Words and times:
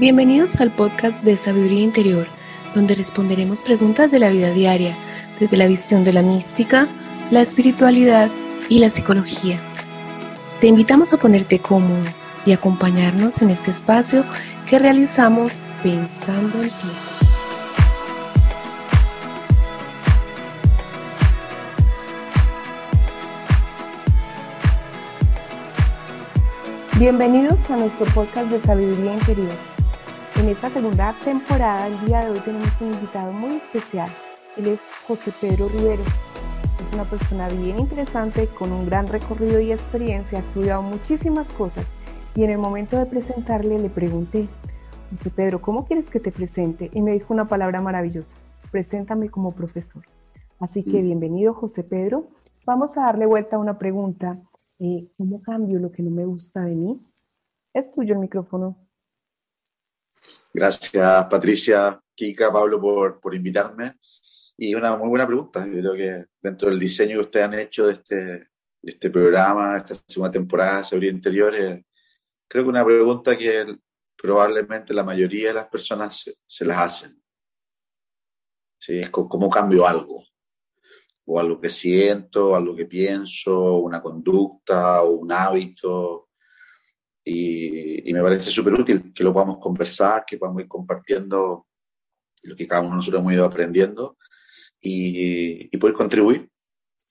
Bienvenidos 0.00 0.60
al 0.60 0.74
podcast 0.74 1.22
de 1.22 1.36
Sabiduría 1.36 1.84
Interior, 1.84 2.26
donde 2.74 2.96
responderemos 2.96 3.62
preguntas 3.62 4.10
de 4.10 4.18
la 4.18 4.30
vida 4.30 4.50
diaria 4.50 4.96
desde 5.38 5.56
la 5.56 5.68
visión 5.68 6.02
de 6.02 6.12
la 6.12 6.22
mística, 6.22 6.88
la 7.30 7.40
espiritualidad 7.40 8.32
y 8.68 8.80
la 8.80 8.90
psicología. 8.90 9.60
Te 10.60 10.66
invitamos 10.66 11.12
a 11.12 11.18
ponerte 11.18 11.60
cómodo 11.60 12.02
y 12.44 12.50
acompañarnos 12.50 13.42
en 13.42 13.50
este 13.50 13.70
espacio 13.70 14.24
que 14.68 14.80
realizamos 14.80 15.60
pensando 15.84 16.60
en 16.60 16.70
ti. 16.70 17.09
Bienvenidos 27.00 27.70
a 27.70 27.78
nuestro 27.78 28.04
podcast 28.14 28.50
de 28.50 28.60
Sabiduría 28.60 29.14
Interior. 29.14 29.54
En 30.38 30.50
esta 30.50 30.68
segunda 30.68 31.16
temporada, 31.24 31.86
el 31.86 31.98
día 32.04 32.20
de 32.20 32.30
hoy 32.32 32.40
tenemos 32.40 32.78
un 32.78 32.92
invitado 32.92 33.32
muy 33.32 33.56
especial. 33.56 34.10
Él 34.58 34.66
es 34.66 34.80
José 35.08 35.32
Pedro 35.40 35.70
Rivero. 35.70 36.02
Es 36.02 36.92
una 36.92 37.08
persona 37.08 37.48
bien 37.48 37.78
interesante, 37.78 38.48
con 38.48 38.70
un 38.70 38.84
gran 38.84 39.06
recorrido 39.06 39.60
y 39.60 39.72
experiencia, 39.72 40.40
ha 40.40 40.42
estudiado 40.42 40.82
muchísimas 40.82 41.50
cosas 41.54 41.94
y 42.36 42.44
en 42.44 42.50
el 42.50 42.58
momento 42.58 42.98
de 42.98 43.06
presentarle 43.06 43.78
le 43.78 43.88
pregunté, 43.88 44.46
José 45.10 45.30
Pedro, 45.30 45.62
¿cómo 45.62 45.86
quieres 45.86 46.10
que 46.10 46.20
te 46.20 46.30
presente? 46.30 46.90
Y 46.92 47.00
me 47.00 47.12
dijo 47.12 47.32
una 47.32 47.48
palabra 47.48 47.80
maravillosa, 47.80 48.36
preséntame 48.70 49.30
como 49.30 49.52
profesor. 49.52 50.02
Así 50.58 50.82
que 50.82 51.00
mm. 51.00 51.04
bienvenido 51.04 51.54
José 51.54 51.82
Pedro. 51.82 52.26
Vamos 52.66 52.98
a 52.98 53.04
darle 53.04 53.24
vuelta 53.24 53.56
a 53.56 53.58
una 53.58 53.78
pregunta. 53.78 54.38
Eh, 54.82 55.10
¿Cómo 55.18 55.42
cambio 55.42 55.78
lo 55.78 55.92
que 55.92 56.02
no 56.02 56.10
me 56.10 56.24
gusta 56.24 56.64
de 56.64 56.74
mí? 56.74 56.98
Es 57.74 57.92
tuyo 57.92 58.14
el 58.14 58.20
micrófono. 58.20 58.88
Gracias 60.54 61.26
Patricia, 61.26 62.02
Kika, 62.14 62.50
Pablo 62.50 62.80
por, 62.80 63.20
por 63.20 63.34
invitarme. 63.34 63.96
Y 64.56 64.74
una 64.74 64.96
muy 64.96 65.08
buena 65.08 65.26
pregunta. 65.26 65.66
Yo 65.66 65.80
creo 65.80 65.94
que 65.94 66.26
dentro 66.40 66.70
del 66.70 66.78
diseño 66.78 67.16
que 67.16 67.26
ustedes 67.26 67.46
han 67.46 67.54
hecho 67.58 67.86
de 67.88 67.92
este, 67.92 68.14
de 68.16 68.48
este 68.82 69.10
programa, 69.10 69.76
esta 69.76 69.94
segunda 69.94 70.32
temporada 70.32 70.78
de 70.78 70.84
Seguridad 70.84 71.12
Interior, 71.12 71.52
creo 72.48 72.64
que 72.64 72.70
una 72.70 72.84
pregunta 72.84 73.36
que 73.36 73.78
probablemente 74.16 74.94
la 74.94 75.04
mayoría 75.04 75.48
de 75.48 75.54
las 75.54 75.66
personas 75.66 76.30
se, 76.44 76.64
las 76.64 76.78
hacen. 76.78 77.22
¿Sí? 78.78 78.98
Es 78.98 79.10
cómo 79.10 79.50
cambio 79.50 79.86
algo, 79.86 80.24
o 81.32 81.38
algo 81.38 81.60
que 81.60 81.70
siento, 81.70 82.56
algo 82.56 82.74
que 82.74 82.86
pienso, 82.86 83.76
una 83.76 84.02
conducta 84.02 85.02
o 85.02 85.10
un 85.12 85.30
hábito. 85.30 86.28
Y, 87.24 88.12
me 88.12 88.22
parece 88.22 88.50
súper 88.50 88.74
útil 88.74 89.12
que 89.14 89.22
lo 89.22 89.32
podamos 89.32 89.58
conversar, 89.58 90.24
que 90.26 90.38
podamos 90.38 90.62
ir 90.62 90.68
compartiendo 90.68 91.68
lo 92.42 92.56
que 92.56 92.66
cada 92.66 92.80
uno 92.80 92.90
de 92.90 92.96
nosotros 92.96 93.20
hemos 93.20 93.32
ido 93.34 93.44
aprendiendo 93.44 94.16
y, 94.80 95.68
y 95.74 95.78
poder 95.78 95.94
contribuir, 95.94 96.50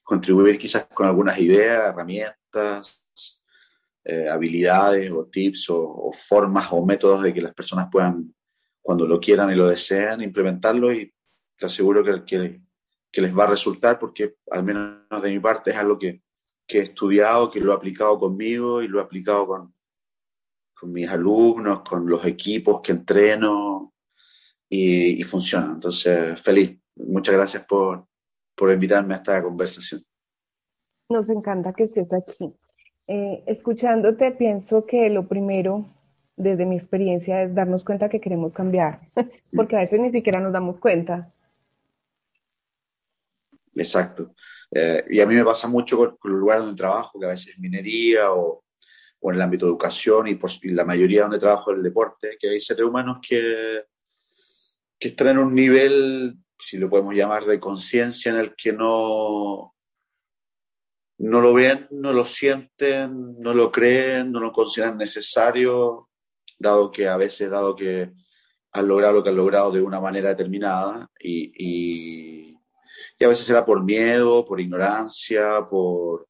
contribuir 0.02 0.58
quizás 0.58 0.86
con 0.86 1.06
algunas 1.06 1.38
ideas, 1.38 1.88
herramientas, 1.88 3.02
eh, 4.04 4.28
habilidades 4.28 5.10
o 5.10 5.26
tips 5.26 5.70
o, 5.70 6.10
formas 6.12 6.68
o 6.72 6.84
métodos 6.84 7.22
de 7.22 7.32
que 7.32 7.40
las 7.40 7.54
personas 7.54 7.88
puedan, 7.90 8.34
cuando 8.82 9.06
lo 9.06 9.18
quieran 9.18 9.50
y 9.50 9.54
lo 9.54 9.68
deseen, 9.68 10.20
implementarlo 10.20 10.92
y 10.92 11.10
te 11.56 11.66
aseguro 11.66 12.04
que, 12.04 12.24
que, 12.24 12.60
que 13.12 13.20
les 13.20 13.36
va 13.36 13.44
a 13.44 13.50
resultar 13.50 13.98
porque 13.98 14.36
al 14.50 14.62
menos 14.62 15.22
de 15.22 15.30
mi 15.30 15.40
parte 15.40 15.70
es 15.70 15.76
algo 15.76 15.98
que, 15.98 16.22
que, 16.66 16.78
he 16.78 16.82
estudiado, 16.82 17.50
que 17.50 17.60
lo 17.60 17.72
he 17.72 17.74
aplicado 17.74 18.18
conmigo 18.18 18.82
y 18.82 18.88
lo 18.88 19.00
he 19.00 19.02
aplicado 19.02 19.46
con, 19.46 19.74
con 20.74 20.92
mis 20.92 21.08
alumnos, 21.08 21.82
con 21.88 22.08
los 22.08 22.24
equipos 22.24 22.80
que 22.80 22.92
entreno 22.92 23.92
y, 24.68 25.20
y 25.20 25.22
funciona. 25.24 25.72
Entonces, 25.74 26.40
feliz. 26.40 26.78
Muchas 26.96 27.34
gracias 27.34 27.66
por, 27.66 28.06
por 28.54 28.70
invitarme 28.70 29.14
a 29.14 29.16
esta 29.16 29.42
conversación. 29.42 30.02
Nos 31.08 31.30
encanta 31.30 31.72
que 31.72 31.84
estés 31.84 32.12
aquí. 32.12 32.54
Eh, 33.06 33.42
escuchándote, 33.46 34.30
pienso 34.30 34.86
que 34.86 35.10
lo 35.10 35.26
primero, 35.26 35.86
desde 36.36 36.66
mi 36.66 36.76
experiencia, 36.76 37.42
es 37.42 37.54
darnos 37.54 37.82
cuenta 37.82 38.08
que 38.08 38.20
queremos 38.20 38.52
cambiar, 38.52 39.00
porque 39.56 39.76
a 39.76 39.80
veces 39.80 39.98
ni 39.98 40.12
siquiera 40.12 40.38
nos 40.38 40.52
damos 40.52 40.78
cuenta. 40.78 41.32
Exacto. 43.74 44.34
Eh, 44.70 45.04
y 45.10 45.20
a 45.20 45.26
mí 45.26 45.34
me 45.34 45.44
pasa 45.44 45.68
mucho 45.68 45.96
con, 45.96 46.16
los 46.22 46.40
lugares 46.40 46.64
donde 46.64 46.78
trabajo, 46.78 47.18
que 47.18 47.26
a 47.26 47.30
veces 47.30 47.54
es 47.54 47.58
minería 47.58 48.32
o, 48.32 48.64
o 49.20 49.30
en 49.30 49.36
el 49.36 49.42
ámbito 49.42 49.66
de 49.66 49.70
educación 49.70 50.28
y, 50.28 50.34
por, 50.34 50.50
la 50.62 50.84
mayoría 50.84 51.22
donde 51.22 51.38
trabajo 51.38 51.70
es 51.70 51.78
el 51.78 51.82
deporte, 51.82 52.36
que 52.38 52.50
hay 52.50 52.60
seres 52.60 52.84
humanos 52.84 53.18
que, 53.26 53.84
que 54.98 55.08
están 55.08 55.28
en 55.28 55.38
un 55.38 55.54
nivel, 55.54 56.36
si 56.58 56.78
lo 56.78 56.88
podemos 56.88 57.14
llamar, 57.14 57.44
de 57.44 57.58
conciencia 57.58 58.32
en 58.32 58.38
el 58.38 58.54
que 58.54 58.72
no, 58.72 59.74
no 61.18 61.40
lo 61.40 61.52
ven, 61.52 61.86
no 61.90 62.12
lo 62.12 62.24
sienten, 62.24 63.38
no 63.38 63.52
lo 63.52 63.70
creen, 63.70 64.32
no 64.32 64.40
lo 64.40 64.52
consideran 64.52 64.96
necesario, 64.96 66.08
dado 66.58 66.90
que 66.90 67.08
a 67.08 67.16
veces, 67.16 67.50
dado 67.50 67.76
que 67.76 68.12
han 68.72 68.88
logrado 68.88 69.14
lo 69.14 69.22
que 69.22 69.28
han 69.30 69.36
logrado 69.36 69.72
de 69.72 69.82
una 69.82 70.00
manera 70.00 70.30
determinada 70.30 71.10
y, 71.18 72.49
a 73.24 73.28
veces 73.28 73.46
será 73.46 73.64
por 73.64 73.82
miedo, 73.82 74.44
por 74.46 74.60
ignorancia, 74.60 75.66
por 75.68 76.26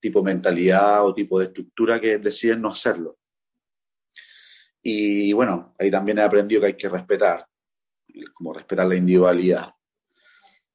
tipo 0.00 0.22
mentalidad 0.22 1.04
o 1.04 1.14
tipo 1.14 1.38
de 1.38 1.46
estructura 1.46 2.00
que 2.00 2.18
deciden 2.18 2.62
no 2.62 2.68
hacerlo. 2.68 3.18
Y 4.82 5.32
bueno, 5.32 5.74
ahí 5.78 5.90
también 5.90 6.18
he 6.18 6.22
aprendido 6.22 6.62
que 6.62 6.68
hay 6.68 6.76
que 6.76 6.88
respetar, 6.88 7.46
como 8.34 8.54
respetar 8.54 8.86
la 8.86 8.96
individualidad 8.96 9.74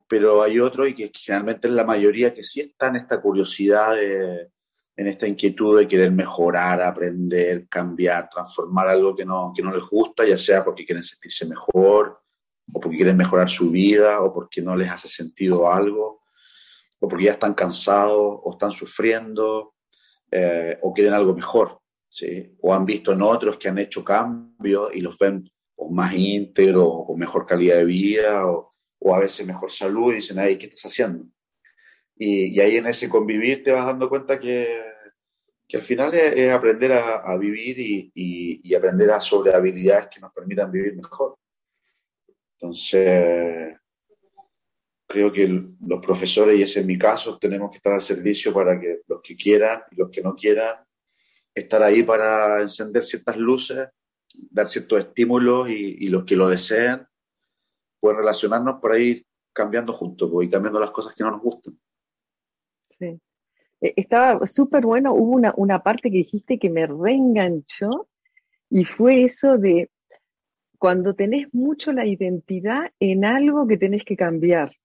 pero 0.07 0.43
hay 0.43 0.59
otros, 0.59 0.89
y 0.89 0.93
que 0.93 1.11
generalmente 1.13 1.67
es 1.67 1.73
la 1.73 1.83
mayoría, 1.83 2.33
que 2.33 2.43
sí 2.43 2.61
está 2.61 2.87
en 2.87 2.97
esta 2.97 3.21
curiosidad, 3.21 4.01
en 4.01 5.07
esta 5.07 5.27
inquietud 5.27 5.79
de 5.79 5.87
querer 5.87 6.11
mejorar, 6.11 6.81
aprender, 6.81 7.67
cambiar, 7.67 8.29
transformar 8.29 8.87
algo 8.87 9.15
que 9.15 9.25
no, 9.25 9.51
que 9.55 9.63
no 9.63 9.73
les 9.73 9.83
gusta, 9.83 10.25
ya 10.25 10.37
sea 10.37 10.63
porque 10.63 10.85
quieren 10.85 11.03
sentirse 11.03 11.47
mejor, 11.47 12.21
o 12.71 12.79
porque 12.79 12.97
quieren 12.97 13.17
mejorar 13.17 13.49
su 13.49 13.71
vida, 13.71 14.21
o 14.21 14.33
porque 14.33 14.61
no 14.61 14.75
les 14.75 14.89
hace 14.89 15.07
sentido 15.07 15.71
algo, 15.71 16.23
o 16.99 17.07
porque 17.07 17.25
ya 17.25 17.31
están 17.31 17.53
cansados, 17.53 18.39
o 18.43 18.51
están 18.53 18.71
sufriendo, 18.71 19.75
eh, 20.31 20.77
o 20.81 20.93
quieren 20.93 21.13
algo 21.13 21.33
mejor, 21.33 21.79
¿sí? 22.09 22.55
o 22.61 22.73
han 22.73 22.85
visto 22.85 23.11
en 23.11 23.21
otros 23.21 23.57
que 23.57 23.69
han 23.69 23.77
hecho 23.77 24.03
cambios 24.03 24.93
y 24.93 25.01
los 25.01 25.17
ven 25.17 25.49
o 25.75 25.89
más 25.89 26.13
íntegros, 26.13 26.87
o 26.87 27.15
mejor 27.15 27.45
calidad 27.45 27.77
de 27.77 27.85
vida, 27.85 28.45
o 28.47 29.13
a 29.13 29.19
veces 29.19 29.45
mejor 29.45 29.71
salud 29.71 30.11
y 30.11 30.15
dicen, 30.15 30.39
ay, 30.39 30.57
¿qué 30.57 30.65
estás 30.65 30.85
haciendo? 30.85 31.25
Y, 32.17 32.59
ahí 32.59 32.77
en 32.77 32.87
ese 32.87 33.09
convivir 33.09 33.63
te 33.63 33.71
vas 33.71 33.85
dando 33.85 34.07
cuenta 34.09 34.39
que, 34.39 34.83
que 35.67 35.77
al 35.77 35.83
final 35.83 36.13
es, 36.13 36.51
aprender 36.51 36.93
a, 36.93 37.35
vivir 37.37 37.79
y, 37.79 38.11
y, 38.63 38.73
aprender 38.73 39.11
a 39.11 39.19
sobre 39.19 39.53
habilidades 39.53 40.07
que 40.07 40.21
nos 40.21 40.31
permitan 40.31 40.71
vivir 40.71 40.95
mejor. 40.95 41.35
Entonces, 42.59 43.77
creo 45.07 45.31
que 45.31 45.47
los 45.47 46.01
profesores, 46.03 46.57
y 46.57 46.63
ese 46.63 46.79
es 46.81 46.85
mi 46.85 46.97
caso, 46.97 47.37
tenemos 47.37 47.69
que 47.69 47.77
estar 47.77 47.93
al 47.93 48.01
servicio 48.01 48.53
para 48.53 48.79
que 48.79 49.01
los 49.07 49.21
que 49.21 49.35
quieran 49.35 49.81
y 49.91 49.95
los 49.95 50.09
que 50.09 50.21
no 50.21 50.33
quieran, 50.33 50.75
estar 51.53 51.81
ahí 51.83 52.03
para 52.03 52.61
encender 52.61 53.03
ciertas 53.03 53.37
luces, 53.37 53.87
dar 54.33 54.67
ciertos 54.67 54.99
estímulos 54.99 55.69
y, 55.69 56.07
los 56.07 56.23
que 56.25 56.35
lo 56.35 56.49
deseen, 56.49 57.05
poder 57.99 58.17
relacionarnos 58.17 58.79
por 58.81 58.93
ahí 58.93 59.25
cambiando 59.53 59.93
juntos 59.93 60.29
pues, 60.31 60.47
y 60.47 60.51
cambiando 60.51 60.79
las 60.79 60.91
cosas 60.91 61.13
que 61.13 61.23
no 61.23 61.31
nos 61.31 61.41
gustan. 61.41 61.79
Sí. 62.99 63.19
Eh, 63.81 63.93
estaba 63.95 64.45
súper 64.47 64.85
bueno, 64.85 65.13
hubo 65.13 65.31
una, 65.31 65.53
una 65.55 65.81
parte 65.81 66.09
que 66.09 66.17
dijiste 66.17 66.59
que 66.59 66.69
me 66.69 66.87
reenganchó 66.87 68.09
y 68.69 68.83
fue 68.83 69.23
eso 69.23 69.57
de 69.57 69.89
cuando 70.85 71.15
tenés 71.15 71.51
mucho 71.51 71.91
la 71.93 72.05
identidad 72.05 72.91
en 72.99 73.25
algo 73.25 73.65
que 73.65 73.75
tenés 73.75 74.03
que 74.03 74.15
cambiar. 74.15 74.75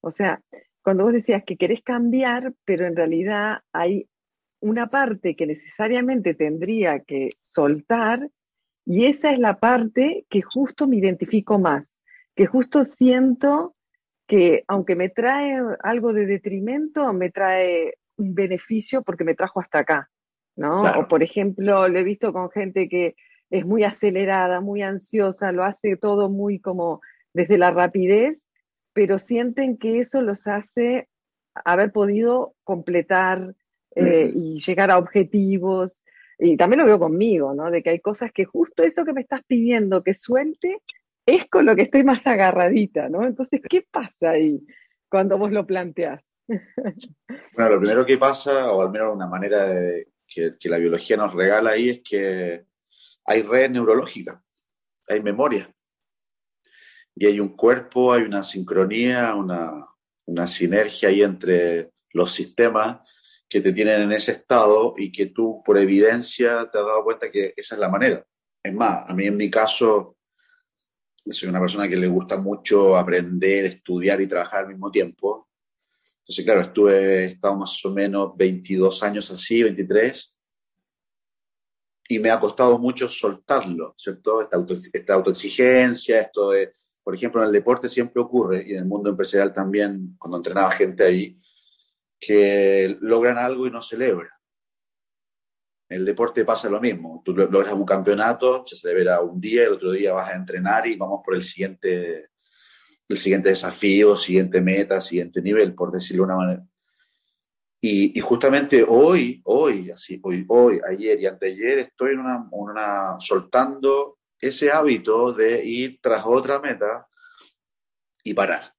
O 0.00 0.12
sea, 0.12 0.40
cuando 0.84 1.02
vos 1.02 1.12
decías 1.12 1.42
que 1.44 1.56
querés 1.56 1.82
cambiar, 1.82 2.54
pero 2.64 2.86
en 2.86 2.94
realidad 2.94 3.58
hay 3.72 4.08
una 4.60 4.88
parte 4.88 5.34
que 5.34 5.48
necesariamente 5.48 6.34
tendría 6.34 7.00
que 7.00 7.30
soltar 7.40 8.30
y 8.86 9.06
esa 9.06 9.32
es 9.32 9.40
la 9.40 9.58
parte 9.58 10.26
que 10.30 10.42
justo 10.42 10.86
me 10.86 10.98
identifico 10.98 11.58
más 11.58 11.92
que 12.36 12.46
justo 12.46 12.84
siento 12.84 13.74
que 14.28 14.62
aunque 14.68 14.94
me 14.94 15.08
trae 15.08 15.60
algo 15.82 16.12
de 16.12 16.26
detrimento, 16.26 17.12
me 17.12 17.32
trae 17.32 17.94
un 18.16 18.32
beneficio 18.32 19.02
porque 19.02 19.24
me 19.24 19.34
trajo 19.34 19.58
hasta 19.58 19.80
acá, 19.80 20.08
¿no? 20.54 20.82
O 20.82 21.08
por 21.08 21.24
ejemplo, 21.24 21.88
lo 21.88 21.98
he 21.98 22.04
visto 22.04 22.32
con 22.32 22.48
gente 22.48 22.88
que 22.88 23.16
es 23.50 23.64
muy 23.64 23.84
acelerada, 23.84 24.60
muy 24.60 24.82
ansiosa, 24.82 25.52
lo 25.52 25.64
hace 25.64 25.96
todo 25.96 26.28
muy 26.28 26.60
como 26.60 27.00
desde 27.32 27.58
la 27.58 27.70
rapidez, 27.70 28.38
pero 28.92 29.18
sienten 29.18 29.78
que 29.78 30.00
eso 30.00 30.22
los 30.22 30.46
hace 30.46 31.08
haber 31.64 31.92
podido 31.92 32.54
completar 32.64 33.54
eh, 33.94 34.30
y 34.34 34.58
llegar 34.60 34.90
a 34.90 34.98
objetivos. 34.98 36.02
y 36.38 36.56
también 36.56 36.80
lo 36.80 36.86
veo 36.86 36.98
conmigo, 36.98 37.54
¿no? 37.54 37.70
De 37.70 37.82
que 37.82 37.90
hay 37.90 38.00
cosas 38.00 38.32
que 38.32 38.44
justo 38.44 38.84
eso 38.84 39.04
que 39.04 39.12
me 39.12 39.22
estás 39.22 39.42
pidiendo 39.46 40.02
que 40.02 40.14
suelte 40.14 40.82
es 41.26 41.46
con 41.50 41.66
lo 41.66 41.74
que 41.74 41.82
estoy 41.82 42.04
más 42.04 42.26
agarradita, 42.26 43.08
¿no? 43.08 43.24
Entonces, 43.24 43.60
¿qué 43.68 43.84
pasa 43.90 44.30
ahí 44.30 44.64
cuando 45.10 45.36
vos 45.38 45.52
lo 45.52 45.66
planteás? 45.66 46.22
Bueno, 47.54 47.72
lo 47.72 47.80
primero 47.80 48.06
que 48.06 48.16
pasa, 48.16 48.72
o 48.72 48.80
al 48.82 48.90
menos 48.90 49.14
una 49.14 49.26
manera 49.26 49.66
de, 49.66 50.08
que, 50.28 50.54
que, 50.60 50.68
la 50.68 50.78
biología 50.78 51.16
nos 51.16 51.34
regala 51.34 51.70
ahí, 51.70 51.88
es 51.88 52.02
que 52.08 52.67
hay 53.28 53.42
red 53.42 53.70
neurológica, 53.70 54.42
hay 55.06 55.22
memoria. 55.22 55.70
Y 57.14 57.26
hay 57.26 57.40
un 57.40 57.50
cuerpo, 57.50 58.14
hay 58.14 58.22
una 58.22 58.42
sincronía, 58.42 59.34
una, 59.34 59.86
una 60.24 60.46
sinergia 60.46 61.10
ahí 61.10 61.22
entre 61.22 61.92
los 62.14 62.32
sistemas 62.32 63.00
que 63.46 63.60
te 63.60 63.72
tienen 63.72 64.02
en 64.02 64.12
ese 64.12 64.32
estado 64.32 64.94
y 64.96 65.12
que 65.12 65.26
tú, 65.26 65.62
por 65.64 65.76
evidencia, 65.76 66.68
te 66.70 66.78
has 66.78 66.84
dado 66.86 67.04
cuenta 67.04 67.30
que 67.30 67.52
esa 67.54 67.74
es 67.74 67.80
la 67.80 67.90
manera. 67.90 68.26
Es 68.62 68.72
más, 68.72 69.04
a 69.06 69.14
mí 69.14 69.26
en 69.26 69.36
mi 69.36 69.50
caso, 69.50 70.16
soy 71.26 71.50
una 71.50 71.60
persona 71.60 71.86
que 71.86 71.96
le 71.96 72.08
gusta 72.08 72.38
mucho 72.38 72.96
aprender, 72.96 73.66
estudiar 73.66 74.22
y 74.22 74.26
trabajar 74.26 74.60
al 74.60 74.68
mismo 74.68 74.90
tiempo. 74.90 75.48
Entonces, 76.20 76.44
claro, 76.44 76.62
estuve, 76.62 76.94
he 76.94 77.24
estado 77.24 77.56
más 77.56 77.84
o 77.84 77.90
menos 77.90 78.34
22 78.36 79.02
años 79.02 79.30
así, 79.30 79.62
23, 79.62 80.34
y 82.10 82.18
me 82.18 82.30
ha 82.30 82.40
costado 82.40 82.78
mucho 82.78 83.06
soltarlo, 83.06 83.94
¿cierto? 83.98 84.40
Esta, 84.40 84.56
auto, 84.56 84.74
esta 84.74 85.14
autoexigencia, 85.14 86.22
esto 86.22 86.50
de, 86.50 86.72
por 87.04 87.14
ejemplo, 87.14 87.42
en 87.42 87.48
el 87.48 87.52
deporte 87.52 87.86
siempre 87.86 88.22
ocurre, 88.22 88.64
y 88.66 88.72
en 88.72 88.78
el 88.78 88.84
mundo 88.86 89.10
empresarial 89.10 89.52
también, 89.52 90.16
cuando 90.18 90.38
entrenaba 90.38 90.70
gente 90.70 91.04
ahí, 91.04 91.38
que 92.18 92.96
logran 93.00 93.36
algo 93.36 93.66
y 93.66 93.70
no 93.70 93.82
celebran. 93.82 94.30
En 95.90 95.98
el 95.98 96.04
deporte 96.04 96.44
pasa 96.44 96.68
lo 96.68 96.80
mismo. 96.80 97.22
Tú 97.24 97.34
logras 97.34 97.72
un 97.72 97.84
campeonato, 97.84 98.64
se 98.64 98.76
celebra 98.76 99.20
un 99.20 99.40
día, 99.40 99.64
el 99.64 99.74
otro 99.74 99.92
día 99.92 100.12
vas 100.12 100.30
a 100.30 100.36
entrenar 100.36 100.86
y 100.86 100.96
vamos 100.96 101.20
por 101.24 101.34
el 101.34 101.42
siguiente, 101.42 102.30
el 103.08 103.16
siguiente 103.16 103.50
desafío, 103.50 104.16
siguiente 104.16 104.60
meta, 104.60 105.00
siguiente 105.00 105.40
nivel, 105.40 105.74
por 105.74 105.92
decirlo 105.92 106.24
de 106.24 106.32
una 106.32 106.36
manera. 106.36 106.66
Y, 107.80 108.18
y, 108.18 108.20
justamente 108.20 108.84
hoy, 108.86 109.40
hoy, 109.44 109.90
así, 109.92 110.18
hoy, 110.22 110.44
hoy, 110.48 110.80
ayer 110.88 111.20
y 111.20 111.26
anteayer, 111.26 111.78
estoy 111.78 112.14
en 112.14 112.20
una, 112.20 112.48
una, 112.50 113.16
soltando 113.20 114.18
ese 114.40 114.70
hábito 114.70 115.32
de 115.32 115.64
ir 115.64 116.00
tras 116.00 116.24
otra 116.26 116.58
meta 116.58 117.06
y 118.24 118.34
parar. 118.34 118.72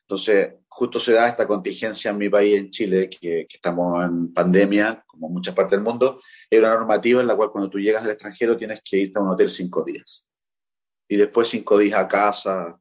Entonces, 0.00 0.54
justo 0.68 0.98
se 0.98 1.12
da 1.12 1.28
esta 1.28 1.46
contingencia 1.46 2.10
en 2.10 2.18
mi 2.18 2.28
país, 2.28 2.58
en 2.58 2.70
Chile, 2.70 3.08
que, 3.08 3.46
que, 3.48 3.56
estamos 3.56 4.04
en 4.04 4.32
pandemia, 4.32 5.04
como 5.06 5.28
muchas 5.28 5.54
partes 5.54 5.72
del 5.72 5.84
mundo, 5.84 6.20
hay 6.50 6.58
una 6.58 6.74
normativa 6.74 7.20
en 7.20 7.28
la 7.28 7.36
cual 7.36 7.50
cuando 7.50 7.70
tú 7.70 7.78
llegas 7.78 8.02
del 8.02 8.12
extranjero 8.12 8.56
tienes 8.56 8.80
que 8.84 8.98
irte 8.98 9.18
a 9.18 9.22
un 9.22 9.28
hotel 9.28 9.48
cinco 9.48 9.84
días. 9.84 10.26
Y 11.08 11.16
después 11.16 11.48
cinco 11.48 11.78
días 11.78 11.98
a 11.98 12.08
casa 12.08 12.78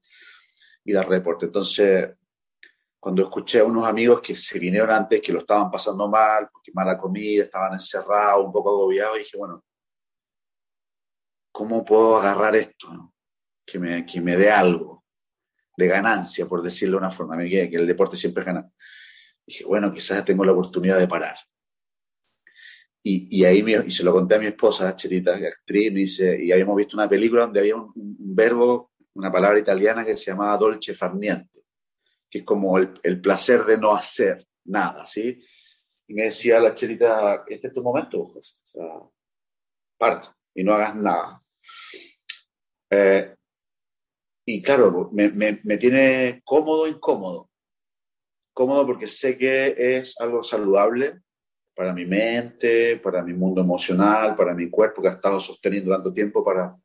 y 0.84 0.94
dar 0.94 1.08
reporte. 1.08 1.46
Entonces, 1.46 2.10
cuando 3.02 3.24
escuché 3.24 3.60
a 3.60 3.64
unos 3.66 3.84
amigos 3.88 4.22
que 4.22 4.36
se 4.36 4.60
vinieron 4.60 4.92
antes, 4.92 5.20
que 5.22 5.34
lo 5.34 5.40
estaban 5.40 5.72
pasando 5.72 6.08
mal, 6.08 6.48
porque 6.52 6.72
mala 6.72 7.00
comida, 7.00 7.46
estaban 7.46 7.74
encerrados, 7.74 8.46
un 8.46 8.52
poco 8.52 8.70
agobiados, 8.70 9.18
dije, 9.18 9.38
bueno, 9.38 9.66
¿cómo 11.52 11.84
puedo 11.84 12.18
agarrar 12.18 12.56
esto? 12.56 12.94
No? 12.94 13.16
Que, 13.66 13.80
me, 13.80 14.06
que 14.06 14.22
me 14.22 14.38
dé 14.38 14.52
algo 14.52 15.04
de 15.76 15.88
ganancia, 15.88 16.46
por 16.46 16.62
decirlo 16.62 16.98
de 16.98 16.98
una 17.00 17.10
forma. 17.10 17.36
Me 17.36 17.50
que 17.50 17.76
el 17.76 17.88
deporte 17.88 18.16
siempre 18.16 18.44
es. 18.44 18.60
Dije, 19.48 19.66
bueno, 19.66 19.92
quizás 19.92 20.24
tengo 20.24 20.46
la 20.46 20.52
oportunidad 20.52 21.00
de 21.00 21.08
parar. 21.08 21.38
Y, 23.02 23.36
y 23.36 23.46
ahí 23.46 23.64
me, 23.64 23.72
y 23.84 23.90
se 23.90 24.04
lo 24.04 24.14
conté 24.14 24.36
a 24.36 24.40
mi 24.40 24.46
esposa, 24.46 24.96
Cherita, 24.96 25.34
actriz, 25.34 25.92
me 25.92 26.02
dice, 26.02 26.38
y 26.40 26.52
habíamos 26.52 26.76
visto 26.76 26.96
una 26.96 27.10
película 27.10 27.46
donde 27.46 27.62
había 27.62 27.76
un, 27.76 27.92
un 27.96 28.36
verbo, 28.36 28.92
una 29.16 29.32
palabra 29.32 29.58
italiana 29.58 30.06
que 30.06 30.16
se 30.16 30.30
llamaba 30.30 30.56
dolce 30.56 30.94
far 30.94 31.16
niente, 31.16 31.61
que 32.32 32.40
es 32.40 32.46
como 32.46 32.78
el, 32.78 33.22
placer 33.22 33.66
de 33.66 33.78
no 33.78 33.92
hacer 33.94 34.48
nada, 34.64 35.06
¿sí? 35.06 35.38
Y 36.08 36.14
me 36.14 36.24
decía 36.24 36.62
la 36.62 36.74
Cherita, 36.74 37.44
este 37.46 37.68
es 37.68 37.74
tu 37.74 37.84
momento, 37.84 38.26
José. 38.26 38.56
O 38.64 38.66
sea, 38.66 40.18
y 40.56 40.64
no 40.64 40.74
hagas 40.74 40.96
nada. 40.96 41.44
Eh, 42.90 43.36
y 44.46 44.62
claro, 44.62 45.10
me, 45.12 45.30
me, 45.30 45.78
tiene 45.78 46.42
cómodo, 46.44 46.88
incómodo. 46.88 47.50
Cómodo 48.54 48.86
porque 48.86 49.08
sé 49.08 49.38
que 49.38 49.76
es 49.78 50.20
algo 50.20 50.42
saludable 50.42 51.22
para 51.76 51.94
mi 51.94 52.06
mente, 52.06 52.98
para 52.98 53.24
mi 53.24 53.34
mundo 53.34 53.62
emocional, 53.62 54.36
para 54.36 54.54
mi 54.54 54.70
cuerpo 54.70 55.02
que 55.02 55.10
ha 55.10 55.12
estado 55.12 55.40
sosteniendo 55.40 55.92
tanto 55.92 56.12
tiempo 56.12 56.44
para, 56.44 56.76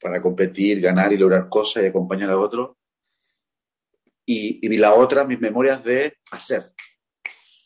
para 0.00 0.22
competir, 0.22 0.80
ganar 0.80 1.12
y 1.12 1.16
lograr 1.16 1.48
cosas 1.48 1.82
y 1.82 1.86
acompañar 1.86 2.30
a 2.30 2.38
otros. 2.38 2.77
Y, 4.30 4.58
y 4.60 4.76
la 4.76 4.92
otra, 4.92 5.24
mis 5.24 5.40
memorias 5.40 5.82
de 5.82 6.18
hacer. 6.32 6.72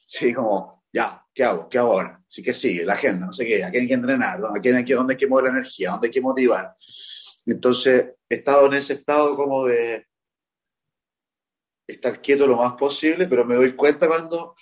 Sí, 0.07 0.33
como, 0.33 0.85
ya, 0.93 1.27
¿qué 1.35 1.43
hago? 1.43 1.69
¿Qué 1.69 1.79
hago 1.79 1.93
ahora? 1.95 2.23
Sí 2.25 2.41
que 2.41 2.53
sigue, 2.53 2.85
la 2.85 2.93
agenda, 2.93 3.27
no 3.27 3.33
sé 3.33 3.45
qué, 3.45 3.65
a 3.65 3.71
quién 3.71 3.83
hay 3.83 3.89
que 3.89 3.95
entrenar, 3.95 4.39
dónde, 4.39 4.77
hay 4.77 4.85
que, 4.85 4.95
dónde 4.95 5.15
hay 5.15 5.19
que 5.19 5.27
mover 5.27 5.47
la 5.47 5.51
energía, 5.51 5.91
dónde 5.91 6.07
hay 6.07 6.13
que 6.13 6.21
motivar. 6.21 6.77
Entonces, 7.47 8.13
he 8.29 8.35
estado 8.37 8.67
en 8.67 8.75
ese 8.75 8.93
estado 8.93 9.35
como 9.35 9.67
de 9.67 10.07
estar 11.85 12.23
quieto 12.23 12.47
lo 12.47 12.57
más 12.57 12.75
posible, 12.75 13.27
pero 13.27 13.45
me 13.45 13.57
doy 13.57 13.75
cuenta 13.75 14.07
cuando 14.07 14.55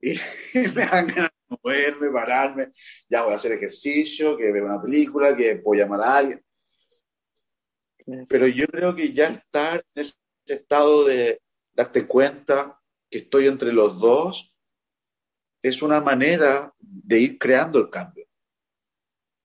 y 0.00 0.14
me 0.74 0.86
dan 0.86 1.08
ganas 1.08 1.30
de 1.30 1.56
moverme, 1.62 2.10
pararme, 2.10 2.68
ya 3.06 3.22
voy 3.22 3.32
a 3.32 3.36
hacer 3.36 3.52
ejercicio, 3.52 4.34
que 4.34 4.50
veo 4.50 4.64
una 4.64 4.80
película, 4.80 5.36
que 5.36 5.56
puedo 5.56 5.82
llamar 5.82 6.00
a 6.00 6.16
alguien. 6.16 6.42
Pero 8.28 8.46
yo 8.46 8.66
creo 8.66 8.94
que 8.94 9.12
ya 9.12 9.28
estar 9.28 9.84
en 9.94 10.00
ese 10.00 10.14
estado 10.46 11.04
de 11.04 11.40
darte 11.72 12.06
cuenta 12.06 12.80
que 13.10 13.18
estoy 13.18 13.46
entre 13.46 13.72
los 13.72 13.98
dos 13.98 14.54
es 15.62 15.82
una 15.82 16.00
manera 16.00 16.74
de 16.78 17.20
ir 17.20 17.38
creando 17.38 17.78
el 17.78 17.88
cambio. 17.88 18.26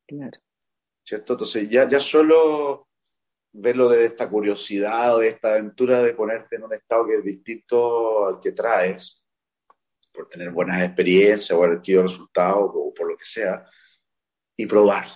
Claro. 0.06 0.40
¿Cierto? 1.04 1.34
Entonces 1.34 1.70
ya, 1.70 1.88
ya 1.88 2.00
solo 2.00 2.90
verlo 3.52 3.90
de 3.90 4.06
esta 4.06 4.30
curiosidad 4.30 5.16
o 5.16 5.20
de 5.20 5.30
esta 5.30 5.52
aventura 5.52 6.02
de 6.04 6.14
ponerte 6.14 6.58
en 6.58 6.64
un 6.64 6.74
estado 6.74 7.08
que 7.08 7.16
es 7.16 7.24
distinto 7.24 8.28
al 8.28 8.40
que 8.40 8.52
traes, 8.52 9.24
por 10.12 10.28
tener 10.28 10.52
buenas 10.52 10.84
experiencias 10.84 11.52
o 11.52 11.64
haber 11.64 11.78
adquirido 11.78 12.04
resultados 12.04 12.72
o 12.74 12.94
por 12.94 13.10
lo 13.10 13.18
que 13.18 13.26
sea, 13.26 13.66
y 14.58 14.66
probar. 14.66 15.08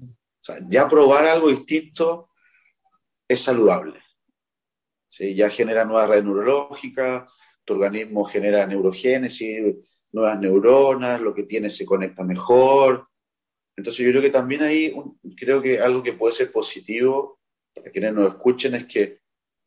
O 0.00 0.42
sea, 0.42 0.58
ya 0.68 0.88
probar 0.88 1.26
algo 1.26 1.48
distinto 1.48 2.30
es 3.28 3.42
saludable. 3.42 4.00
¿Sí? 5.10 5.34
Ya 5.34 5.50
genera 5.50 5.84
nuevas 5.84 6.08
redes 6.08 6.24
neurológicas, 6.24 7.30
tu 7.64 7.74
organismo 7.74 8.24
genera 8.24 8.66
neurogénesis, 8.66 10.04
nuevas 10.12 10.38
neuronas, 10.38 11.20
lo 11.20 11.34
que 11.34 11.42
tienes 11.42 11.76
se 11.76 11.84
conecta 11.84 12.22
mejor, 12.22 13.10
entonces 13.80 14.04
yo 14.04 14.10
creo 14.10 14.22
que 14.22 14.28
también 14.28 14.62
ahí, 14.62 14.94
creo 15.38 15.62
que 15.62 15.80
algo 15.80 16.02
que 16.02 16.12
puede 16.12 16.32
ser 16.32 16.52
positivo 16.52 17.40
para 17.74 17.90
quienes 17.90 18.12
nos 18.12 18.34
escuchen 18.34 18.74
es 18.74 18.84
que 18.84 19.20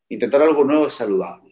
intentar 0.10 0.44
algo 0.44 0.64
nuevo 0.64 0.86
es 0.86 0.94
saludable. 0.94 1.52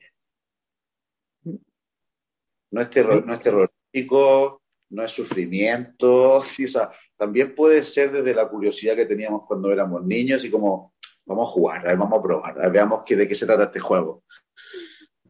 No 1.43 2.81
es, 2.81 2.89
terror, 2.91 3.25
no 3.25 3.33
es 3.33 3.41
terrorífico, 3.41 4.61
no 4.91 5.03
es 5.03 5.11
sufrimiento, 5.11 6.41
sí, 6.45 6.65
o 6.65 6.67
sea, 6.67 6.91
también 7.17 7.55
puede 7.55 7.83
ser 7.83 8.11
desde 8.11 8.35
la 8.35 8.47
curiosidad 8.47 8.95
que 8.95 9.07
teníamos 9.07 9.41
cuando 9.47 9.71
éramos 9.71 10.05
niños 10.05 10.45
y 10.45 10.51
como, 10.51 10.93
vamos 11.31 11.49
a 11.49 11.51
jugar, 11.51 11.81
a 11.81 11.89
ver, 11.89 11.97
vamos 11.97 12.19
a 12.19 12.21
probar, 12.21 12.57
a 12.57 12.61
ver, 12.63 12.71
veamos 12.71 13.03
que, 13.05 13.15
de 13.15 13.27
qué 13.27 13.35
se 13.35 13.45
trata 13.45 13.63
este 13.63 13.79
juego. 13.79 14.23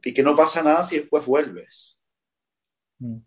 Y 0.04 0.14
que 0.14 0.24
no 0.24 0.36
pasa 0.36 0.64
nada 0.64 0.84
si 0.84 0.98
después 0.98 1.26
vuelves. 1.26 1.98
Mm. 3.00 3.18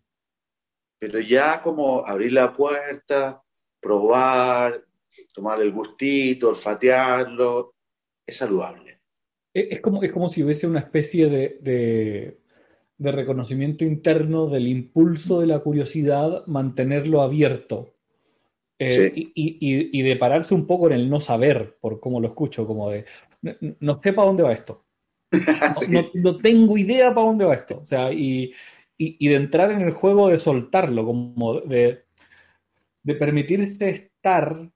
Pero 0.99 1.19
ya 1.19 1.61
como 1.61 2.05
abrir 2.05 2.33
la 2.33 2.53
puerta, 2.53 3.41
probar, 3.79 4.83
tomar 5.33 5.61
el 5.61 5.71
gustito, 5.71 6.49
olfatearlo, 6.49 7.75
es 8.25 8.37
saludable. 8.37 9.01
Es 9.53 9.79
como, 9.81 10.03
es 10.03 10.11
como 10.11 10.27
si 10.27 10.43
hubiese 10.43 10.67
una 10.67 10.79
especie 10.79 11.27
de, 11.29 11.59
de, 11.61 12.41
de 12.97 13.11
reconocimiento 13.11 13.85
interno 13.85 14.47
del 14.47 14.67
impulso 14.67 15.39
de 15.39 15.47
la 15.47 15.59
curiosidad, 15.59 16.45
mantenerlo 16.47 17.21
abierto. 17.21 17.94
Eh, 18.77 18.89
sí. 18.89 19.31
y, 19.35 19.57
y, 19.59 19.99
y, 19.99 20.01
de 20.01 20.17
pararse 20.17 20.53
un 20.53 20.67
poco 20.67 20.87
en 20.87 20.93
el 20.93 21.09
no 21.09 21.21
saber, 21.21 21.77
por 21.79 22.01
cómo 22.01 22.19
lo 22.19 22.27
escucho, 22.27 22.67
como 22.67 22.89
de, 22.89 23.05
no, 23.41 23.53
no 23.79 24.01
sé 24.03 24.11
para 24.11 24.27
dónde 24.27 24.43
va 24.43 24.51
esto. 24.51 24.85
sí, 25.31 25.91
no, 25.91 26.01
sí. 26.01 26.19
no, 26.21 26.37
tengo 26.37 26.77
idea 26.77 27.13
para 27.13 27.27
dónde 27.27 27.45
va 27.45 27.53
esto. 27.53 27.79
O 27.81 27.85
sea, 27.85 28.11
y, 28.11 28.53
y, 28.97 29.27
de 29.27 29.35
entrar 29.35 29.71
en 29.71 29.81
el 29.81 29.91
juego 29.91 30.27
de 30.27 30.39
soltarlo, 30.39 31.05
como 31.05 31.61
de, 31.61 32.03
de 33.03 33.15
permitirse 33.15 33.89
estar, 33.89 34.69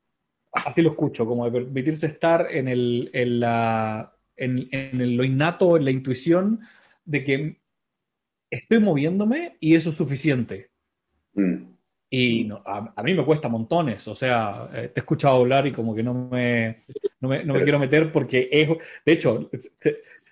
así 0.54 0.82
lo 0.82 0.92
escucho, 0.92 1.26
como 1.26 1.46
de 1.46 1.52
permitirse 1.52 2.06
estar 2.06 2.48
en, 2.50 2.68
el, 2.70 3.10
en, 3.14 3.40
la, 3.42 4.16
en, 4.38 4.70
en 4.72 5.18
lo 5.18 5.24
innato, 5.24 5.76
en 5.76 5.86
la 5.86 5.92
intuición 5.92 6.62
de 7.04 7.24
que 7.24 7.60
estoy 8.50 8.80
moviéndome 8.80 9.58
y 9.60 9.76
eso 9.76 9.92
es 9.92 9.98
suficiente. 9.98 10.70
Mm. 11.34 11.79
Y 12.12 12.46
no, 12.46 12.64
a, 12.66 13.04
mí 13.04 13.14
me 13.14 13.24
cuesta 13.24 13.48
montones, 13.50 14.08
o 14.08 14.16
sea, 14.16 14.68
eh, 14.74 14.90
te 14.92 15.00
he 15.00 15.02
escuchado 15.02 15.42
hablar 15.42 15.68
y 15.68 15.72
como 15.72 15.94
que 15.94 16.02
no 16.02 16.14
me, 16.14 16.86
no 17.20 17.30
me, 17.30 17.44
no 17.44 17.54
me 17.54 17.62
quiero 17.62 17.78
meter 17.78 18.12
porque 18.12 18.50
es, 18.52 18.68
de 19.06 19.12
hecho, 19.12 19.50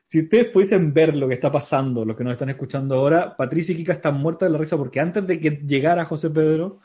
si 0.07 0.21
ustedes 0.21 0.45
pudiesen 0.45 0.93
ver 0.93 1.15
lo 1.15 1.27
que 1.27 1.35
está 1.35 1.51
pasando, 1.51 2.05
lo 2.05 2.15
que 2.15 2.23
nos 2.23 2.33
están 2.33 2.49
escuchando 2.49 2.95
ahora, 2.95 3.35
Patricia 3.35 3.73
y 3.73 3.77
Kika 3.77 3.93
están 3.93 4.19
muertas 4.19 4.47
de 4.47 4.53
la 4.53 4.57
risa 4.57 4.77
porque 4.77 4.99
antes 4.99 5.27
de 5.27 5.39
que 5.39 5.51
llegara 5.67 6.05
José 6.05 6.29
Pedro, 6.29 6.79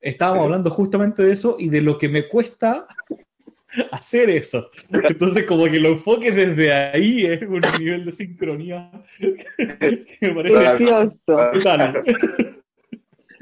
estábamos 0.00 0.44
hablando 0.44 0.70
justamente 0.70 1.22
de 1.22 1.32
eso 1.32 1.56
y 1.58 1.68
de 1.68 1.80
lo 1.80 1.98
que 1.98 2.08
me 2.08 2.28
cuesta 2.28 2.86
hacer 3.90 4.30
eso. 4.30 4.70
Entonces, 4.90 5.44
como 5.44 5.64
que 5.64 5.80
lo 5.80 5.88
enfoque 5.88 6.30
desde 6.30 6.72
ahí 6.72 7.24
es 7.24 7.42
un 7.42 7.62
nivel 7.80 8.04
de 8.04 8.12
sincronía 8.12 8.90
que 9.18 10.32
me 10.34 10.42
Precioso. 10.42 11.36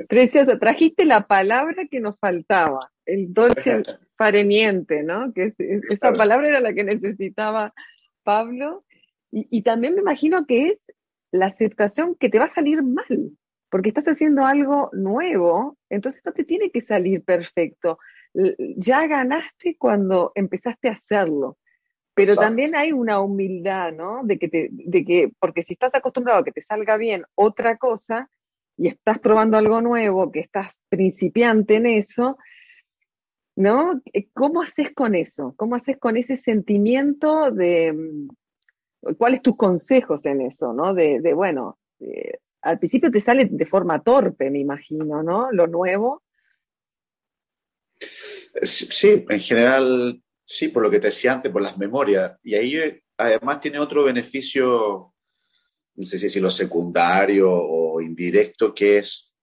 Precioso. 0.08 0.58
Trajiste 0.58 1.04
la 1.04 1.26
palabra 1.26 1.86
que 1.90 2.00
nos 2.00 2.18
faltaba, 2.18 2.90
el 3.06 3.32
dolce 3.32 3.82
fareniente, 4.16 5.02
¿no? 5.02 5.32
Que 5.32 5.54
esa 5.58 6.12
palabra 6.12 6.48
era 6.48 6.60
la 6.60 6.72
que 6.72 6.84
necesitaba 6.84 7.72
Pablo. 8.22 8.84
Y, 9.30 9.46
y 9.50 9.62
también 9.62 9.94
me 9.94 10.00
imagino 10.00 10.46
que 10.46 10.68
es 10.68 10.78
la 11.32 11.46
aceptación 11.46 12.14
que 12.14 12.28
te 12.28 12.38
va 12.38 12.44
a 12.44 12.54
salir 12.54 12.82
mal, 12.82 13.32
porque 13.68 13.88
estás 13.88 14.06
haciendo 14.06 14.44
algo 14.44 14.90
nuevo, 14.92 15.76
entonces 15.90 16.22
no 16.24 16.32
te 16.32 16.44
tiene 16.44 16.70
que 16.70 16.80
salir 16.80 17.24
perfecto 17.24 17.98
ya 18.76 19.06
ganaste 19.06 19.76
cuando 19.78 20.32
empezaste 20.34 20.88
a 20.88 20.92
hacerlo. 20.92 21.58
Pero 22.16 22.36
también 22.36 22.76
hay 22.76 22.92
una 22.92 23.20
humildad, 23.20 23.92
¿no? 23.92 24.20
De 24.22 24.38
que, 24.38 24.48
te, 24.48 24.68
de 24.70 25.04
que, 25.04 25.32
porque 25.40 25.62
si 25.62 25.72
estás 25.72 25.94
acostumbrado 25.96 26.40
a 26.40 26.44
que 26.44 26.52
te 26.52 26.62
salga 26.62 26.96
bien 26.96 27.24
otra 27.34 27.76
cosa 27.76 28.30
y 28.76 28.88
estás 28.88 29.18
probando 29.18 29.56
algo 29.56 29.80
nuevo, 29.80 30.30
que 30.30 30.40
estás 30.40 30.82
principiante 30.88 31.76
en 31.76 31.86
eso, 31.86 32.38
¿no? 33.56 34.00
¿Cómo 34.32 34.62
haces 34.62 34.92
con 34.92 35.14
eso? 35.14 35.54
¿Cómo 35.56 35.76
haces 35.76 35.98
con 35.98 36.16
ese 36.16 36.36
sentimiento 36.36 37.50
de, 37.50 37.92
mm, 37.92 39.14
cuáles 39.16 39.42
tus 39.42 39.56
consejos 39.56 40.26
en 40.26 40.40
eso, 40.40 40.72
¿no? 40.72 40.94
De, 40.94 41.20
bueno, 41.34 41.78
eh, 42.00 42.38
al 42.62 42.78
principio 42.78 43.10
te 43.10 43.20
sale 43.20 43.46
de 43.50 43.66
forma 43.66 44.02
torpe, 44.02 44.50
me 44.50 44.58
imagino, 44.58 45.22
¿no? 45.22 45.52
Lo 45.52 45.66
nuevo, 45.66 46.24
Sí, 48.62 49.24
en 49.28 49.40
general, 49.40 50.22
sí, 50.44 50.68
por 50.68 50.82
lo 50.82 50.90
que 50.90 51.00
te 51.00 51.08
decía 51.08 51.32
antes, 51.32 51.50
por 51.50 51.62
las 51.62 51.76
memorias. 51.76 52.38
Y 52.42 52.54
ahí 52.54 52.76
eh, 52.76 53.02
además 53.18 53.60
tiene 53.60 53.78
otro 53.78 54.04
beneficio, 54.04 55.12
no 55.96 56.06
sé 56.06 56.28
si 56.28 56.40
lo 56.40 56.50
secundario 56.50 57.50
o 57.50 57.83
indirecto, 58.00 58.74
que 58.74 58.98
es, 58.98 59.34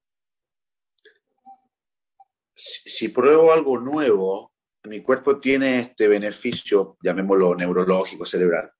si, 2.53 3.09
pruebo 3.09 3.51
algo 3.51 3.79
nuevo, 3.79 4.53
mi 4.83 5.01
cuerpo 5.01 5.39
tiene 5.39 5.79
este 5.79 6.07
beneficio, 6.07 6.97
llamémoslo 7.01 7.55
neurológico, 7.55 8.25
cerebral 8.25 8.71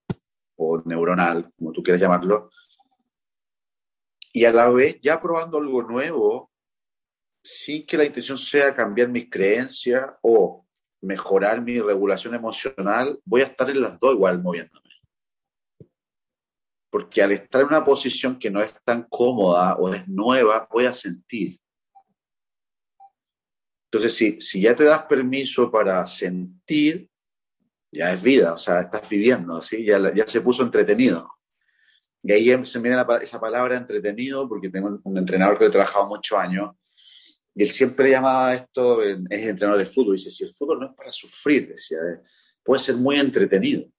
o 0.56 0.82
neuronal, 0.86 1.50
como 1.58 1.72
tú 1.72 1.82
quieras 1.82 2.02
llamarlo, 2.02 2.50
y 4.34 4.46
a 4.46 4.54
la 4.54 4.70
vez, 4.70 5.00
ya 5.02 5.20
probando 5.20 5.58
algo 5.58 5.84
nuevo, 5.84 6.52
sin 7.44 7.86
que 7.86 7.98
la 7.98 8.06
intención 8.06 8.38
sea 8.38 8.74
cambiar 8.74 9.10
mis 9.10 9.30
creencias 9.30 10.10
o 10.22 10.66
mejorar 11.02 11.62
mi 11.62 11.80
regulación 11.80 12.36
emocional, 12.36 13.20
voy 13.26 13.42
a 13.42 13.46
estar 13.46 13.70
en 13.70 13.82
las 13.82 14.00
dos 14.00 14.14
igual 14.14 14.42
moviéndome. 14.42 14.91
Porque 16.92 17.24
al 17.24 17.32
estar 17.32 17.62
en 17.62 17.68
una 17.68 17.84
posición 17.84 18.38
que 18.38 18.52
no 18.52 18.62
es 18.62 18.72
tan 18.84 19.08
cómoda 19.10 19.78
o 19.78 19.92
es 19.92 20.08
nueva, 20.08 20.68
voy 20.70 20.86
a 20.86 20.94
sentir. 20.94 21.58
Entonces, 23.86 24.14
si, 24.14 24.40
si 24.40 24.62
ya 24.62 24.76
te 24.76 24.84
das 24.84 25.04
permiso 25.06 25.72
para 25.72 26.06
sentir, 26.06 27.10
ya 27.92 28.14
es 28.14 28.22
vida, 28.22 28.54
o 28.54 28.58
sea, 28.58 28.82
estás 28.82 29.10
viviendo, 29.10 29.62
¿sí? 29.62 29.84
ya, 29.84 30.14
ya 30.14 30.28
se 30.28 30.42
puso 30.42 30.64
entretenido. 30.64 31.30
Y 32.24 32.32
ahí 32.32 32.66
se 32.66 32.80
me 32.80 32.90
viene 32.90 33.04
esa 33.22 33.40
palabra 33.40 33.76
entretenido, 33.76 34.48
porque 34.48 34.70
tengo 34.70 35.00
un 35.04 35.18
entrenador 35.18 35.58
que 35.58 35.66
he 35.66 35.70
trabajado 35.70 36.08
muchos 36.08 36.38
años, 36.38 36.72
y 37.54 37.64
él 37.64 37.70
siempre 37.70 38.10
llamaba 38.10 38.54
esto, 38.54 39.04
es 39.04 39.18
entrenador 39.30 39.78
de 39.78 39.86
fútbol, 39.86 40.16
dice, 40.16 40.32
si 40.32 40.44
el 40.44 40.52
fútbol 40.52 40.80
no 40.80 40.86
es 40.88 40.96
para 40.96 41.12
sufrir, 41.12 41.70
decía, 41.70 41.98
eh, 41.98 42.22
puede 42.64 42.80
ser 42.80 42.96
muy 42.96 43.18
entretenido. 43.18 43.90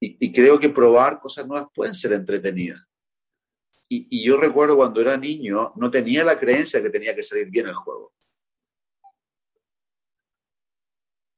Y, 0.00 0.32
creo 0.32 0.60
que 0.60 0.68
probar 0.68 1.18
cosas 1.18 1.46
nuevas 1.46 1.68
pueden 1.74 1.94
ser 1.94 2.12
entretenidas. 2.12 2.80
Y, 3.88 4.24
yo 4.24 4.36
recuerdo 4.36 4.76
cuando 4.76 5.00
era 5.00 5.16
niño, 5.16 5.72
no 5.76 5.90
tenía 5.90 6.24
la 6.24 6.38
creencia 6.38 6.82
que 6.82 6.90
tenía 6.90 7.14
que 7.14 7.22
salir 7.22 7.50
bien 7.50 7.66
el 7.66 7.74
juego. 7.74 8.12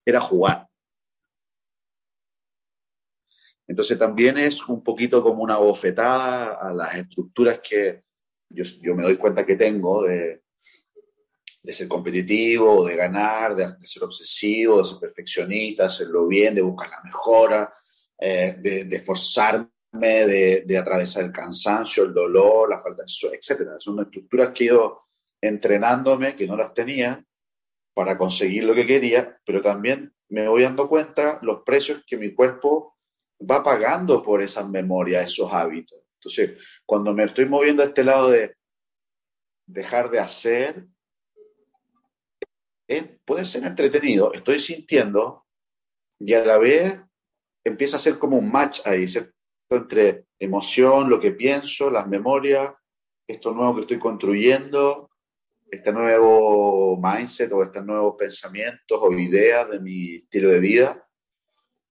Era 0.04 0.20
jugar. 0.20 0.68
Entonces 3.66 3.96
también 3.98 4.36
es 4.36 4.66
un 4.68 4.82
poquito 4.82 5.22
como 5.22 5.42
una 5.42 5.56
bofetada 5.56 6.54
a 6.60 6.72
las 6.72 6.94
estructuras 6.96 7.60
que 7.60 8.02
yo, 8.48 8.96
me 8.96 9.04
doy 9.04 9.16
cuenta 9.16 9.46
que 9.46 9.54
tengo 9.54 10.02
de, 10.02 10.42
de 11.62 11.72
ser 11.72 11.86
competitivo, 11.86 12.84
de 12.84 12.96
ganar, 12.96 13.54
de, 13.54 13.86
ser 13.86 14.02
obsesivo, 14.02 14.78
de 14.78 14.84
ser 14.84 14.98
perfeccionista, 14.98 15.84
de 15.84 15.86
hacerlo 15.86 16.26
bien, 16.26 16.54
de 16.54 16.62
buscar 16.62 16.90
la 16.90 17.00
mejora, 17.02 17.72
eh, 18.20 18.56
de, 18.58 19.00
forzarme, 19.00 19.70
de, 19.92 20.64
de, 20.66 20.78
atravesar 20.78 21.24
el 21.24 21.32
cansancio, 21.32 22.04
el 22.04 22.12
dolor, 22.12 22.68
la 22.68 22.78
falta 22.78 23.02
de 23.02 23.36
etc. 23.36 23.70
Son 23.78 23.98
estructuras 24.00 24.50
que 24.50 24.64
he 24.64 24.66
ido 24.66 25.04
entrenándome, 25.40 26.36
que 26.36 26.46
no 26.46 26.56
las 26.56 26.74
tenía, 26.74 27.24
para 27.94 28.18
conseguir 28.18 28.64
lo 28.64 28.74
que 28.74 28.86
quería, 28.86 29.38
pero 29.44 29.60
también 29.62 30.12
me 30.28 30.46
voy 30.48 30.62
dando 30.62 30.88
cuenta 30.88 31.38
los 31.42 31.62
precios 31.62 32.02
que 32.06 32.16
mi 32.16 32.34
cuerpo 32.34 32.96
va 33.50 33.62
pagando 33.62 34.22
por 34.22 34.42
esas 34.42 34.68
memorias, 34.68 35.24
esos 35.24 35.52
hábitos. 35.52 35.98
Entonces, 36.14 36.62
cuando 36.84 37.14
me 37.14 37.24
estoy 37.24 37.46
moviendo 37.46 37.82
a 37.82 37.86
este 37.86 38.04
lado 38.04 38.30
de 38.30 38.54
dejar 39.66 40.10
de 40.10 40.18
hacer 40.18 40.86
puede 43.24 43.44
ser 43.44 43.64
entretenido, 43.64 44.32
estoy 44.32 44.58
sintiendo 44.58 45.46
y 46.18 46.34
a 46.34 46.44
la 46.44 46.58
vez 46.58 46.98
empieza 47.64 47.96
a 47.96 48.00
ser 48.00 48.18
como 48.18 48.38
un 48.38 48.50
match 48.50 48.80
ahí, 48.84 49.06
entre 49.70 50.26
emoción, 50.38 51.08
lo 51.08 51.20
que 51.20 51.32
pienso, 51.32 51.90
las 51.90 52.06
memorias, 52.08 52.72
esto 53.26 53.52
nuevo 53.52 53.74
que 53.76 53.80
estoy 53.82 53.98
construyendo, 53.98 55.10
este 55.70 55.92
nuevo 55.92 57.00
mindset 57.00 57.52
o 57.52 57.62
estos 57.62 57.84
nuevos 57.84 58.16
pensamientos 58.18 58.98
o 59.00 59.12
ideas 59.12 59.70
de 59.70 59.78
mi 59.78 60.16
estilo 60.16 60.48
de 60.48 60.60
vida, 60.60 61.08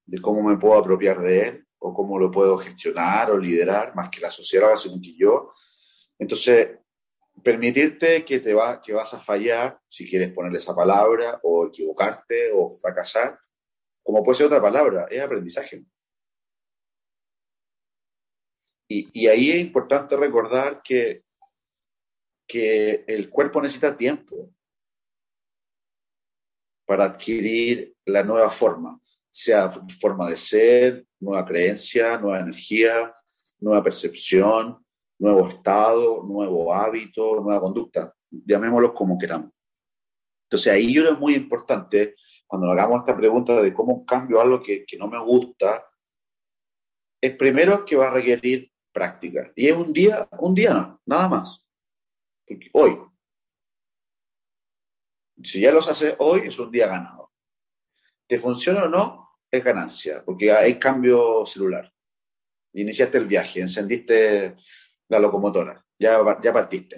de 0.06 0.20
cómo 0.20 0.44
me 0.44 0.58
puedo 0.58 0.78
apropiar 0.78 1.22
de 1.22 1.48
él 1.48 1.66
o 1.78 1.94
cómo 1.94 2.20
lo 2.20 2.30
puedo 2.30 2.58
gestionar 2.58 3.32
o 3.32 3.38
liderar, 3.38 3.96
más 3.96 4.10
que 4.10 4.20
la 4.20 4.30
sociedad, 4.30 4.76
sino 4.76 5.02
que 5.02 5.16
yo. 5.16 5.54
Entonces, 6.18 6.80
permitirte 7.42 8.26
que, 8.26 8.40
te 8.40 8.54
va, 8.54 8.82
que 8.82 8.92
vas 8.92 9.14
a 9.14 9.20
fallar, 9.20 9.80
si 9.88 10.06
quieres 10.10 10.34
ponerle 10.34 10.58
esa 10.58 10.76
palabra, 10.76 11.40
o 11.44 11.68
equivocarte, 11.68 12.52
o 12.54 12.70
fracasar, 12.70 13.40
como 14.10 14.24
puede 14.24 14.38
ser 14.38 14.48
otra 14.48 14.60
palabra, 14.60 15.06
es 15.08 15.22
aprendizaje. 15.22 15.84
Y, 18.88 19.28
ahí 19.28 19.52
es 19.52 19.60
importante 19.60 20.18
recordar 20.18 20.82
que, 20.84 21.26
que 22.48 23.06
el 23.08 23.30
cuerpo 23.30 23.62
necesita 23.62 23.96
tiempo 23.96 24.52
para 26.88 27.04
adquirir 27.04 27.96
la 28.06 28.24
nueva 28.24 28.50
forma, 28.50 29.00
sea 29.30 29.70
forma 30.02 30.28
de 30.28 30.38
ser, 30.38 31.06
nueva 31.20 31.46
creencia, 31.46 32.18
nueva 32.18 32.40
energía, 32.40 33.16
nueva 33.60 33.84
percepción, 33.84 34.84
nuevo 35.20 35.50
estado, 35.50 36.24
nuevo 36.24 36.74
hábito, 36.74 37.36
nueva 37.42 37.62
conducta, 37.62 38.12
llamémoslo 38.32 38.92
como 38.92 39.20
queramos. 39.20 39.52
Entonces 40.46 40.74
ahí 40.74 40.92
yo 40.92 41.08
es 41.08 41.20
muy 41.20 41.36
importante 41.36 42.16
cuando 42.50 42.72
hagamos 42.72 43.02
esta 43.02 43.16
pregunta 43.16 43.62
de 43.62 43.72
cómo 43.72 44.04
cambio 44.04 44.42
algo 44.42 44.60
que, 44.60 44.84
que 44.84 44.98
no 44.98 45.08
me 45.08 45.20
gusta, 45.20 45.88
es 47.22 47.36
primero 47.36 47.86
que 47.86 47.96
va 47.96 48.08
a 48.08 48.14
requerir 48.14 48.72
práctica. 48.92 49.52
Y 49.56 49.68
es 49.68 49.76
un 49.76 49.94
día, 49.94 50.28
un 50.40 50.56
día 50.56 50.74
no, 50.74 51.00
nada 51.06 51.28
más. 51.28 51.64
hoy. 52.74 52.98
Si 55.44 55.62
ya 55.62 55.72
los 55.72 55.88
hace 55.88 56.16
hoy, 56.18 56.42
es 56.46 56.58
un 56.58 56.72
día 56.72 56.88
ganado. 56.88 57.32
¿Te 58.26 58.40
funciona 58.40 58.86
o 58.86 58.90
no? 58.90 59.30
Es 59.52 59.64
ganancia, 59.64 60.24
porque 60.26 60.52
hay 60.52 60.80
cambio 60.80 61.46
celular. 61.46 61.94
Iniciaste 62.74 63.20
el 63.20 63.26
viaje, 63.26 63.62
encendiste 63.62 64.56
la 65.08 65.20
locomotora, 65.20 65.86
ya, 66.00 66.20
ya 66.42 66.52
partiste. 66.52 66.98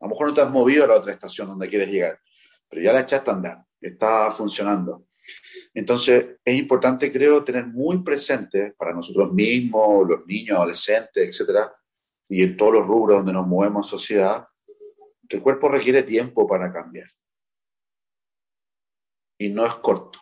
A 0.00 0.04
lo 0.04 0.08
mejor 0.10 0.28
no 0.28 0.34
te 0.34 0.42
has 0.42 0.50
movido 0.50 0.84
a 0.84 0.88
la 0.88 0.96
otra 0.96 1.12
estación 1.12 1.48
donde 1.48 1.68
quieres 1.68 1.88
llegar, 1.88 2.20
pero 2.68 2.82
ya 2.82 2.92
la 2.92 3.00
echaste 3.00 3.30
a 3.30 3.34
andar, 3.34 3.64
está 3.88 4.30
funcionando. 4.30 5.06
Entonces, 5.74 6.38
es 6.44 6.54
importante, 6.56 7.10
creo, 7.10 7.44
tener 7.44 7.66
muy 7.66 8.02
presente 8.02 8.74
para 8.76 8.92
nosotros 8.92 9.32
mismos, 9.32 10.08
los 10.08 10.26
niños, 10.26 10.56
adolescentes, 10.56 11.28
etcétera, 11.28 11.72
y 12.28 12.42
en 12.42 12.56
todos 12.56 12.74
los 12.74 12.86
rubros 12.86 13.18
donde 13.18 13.32
nos 13.32 13.46
movemos 13.46 13.86
en 13.86 13.90
sociedad, 13.90 14.48
que 15.28 15.36
el 15.36 15.42
cuerpo 15.42 15.68
requiere 15.68 16.02
tiempo 16.02 16.46
para 16.46 16.72
cambiar. 16.72 17.08
Y 19.38 19.48
no 19.48 19.66
es 19.66 19.74
corto. 19.76 20.18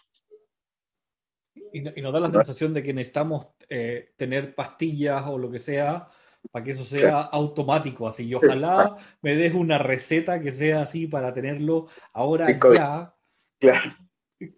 Y, 1.73 1.81
nos 1.81 2.13
da 2.13 2.21
la 2.21 2.31
sensación 2.31 2.75
de 2.75 2.83
que 2.83 2.93
necesitamos 2.93 3.49
eh, 3.69 4.13
tener 4.17 4.55
pastillas 4.55 5.25
o 5.27 5.39
lo 5.39 5.51
que 5.51 5.59
sea 5.59 6.09
para 6.51 6.65
que 6.65 6.71
eso 6.73 6.85
sea 6.85 7.21
automático. 7.21 8.09
Así, 8.09 8.27
y 8.27 8.35
ojalá 8.35 8.97
me 9.23 9.35
des 9.35 9.55
una 9.55 9.79
receta 9.79 10.41
que 10.41 10.53
sea 10.53 10.83
así 10.83 11.07
para 11.07 11.33
tenerlo 11.33 11.89
ahora 12.13 12.47
ya. 12.75 13.15
Claro. 13.61 13.95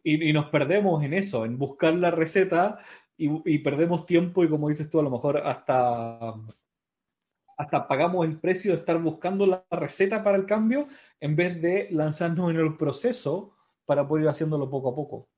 Y, 0.04 0.32
nos 0.32 0.48
perdemos 0.50 1.02
en 1.02 1.12
eso, 1.12 1.44
en 1.44 1.58
buscar 1.58 1.92
la 1.94 2.12
receta 2.12 2.78
y, 3.16 3.58
perdemos 3.58 4.06
tiempo 4.06 4.44
y 4.44 4.48
como 4.48 4.68
dices 4.68 4.88
tú, 4.88 5.00
a 5.00 5.02
lo 5.02 5.10
mejor 5.10 5.38
hasta, 5.38 6.34
hasta 7.56 7.88
pagamos 7.88 8.24
el 8.24 8.38
precio 8.38 8.72
de 8.72 8.78
estar 8.78 8.98
buscando 9.00 9.44
la 9.44 9.64
receta 9.70 10.22
para 10.22 10.36
el 10.36 10.46
cambio 10.46 10.86
en 11.20 11.34
vez 11.34 11.60
de 11.60 11.88
lanzarnos 11.90 12.50
en 12.50 12.58
el 12.58 12.76
proceso 12.76 13.56
para 13.84 14.06
poder 14.06 14.24
ir 14.24 14.30
haciéndolo 14.30 14.70
poco 14.70 14.90
a 14.90 14.94
poco. 14.94 15.28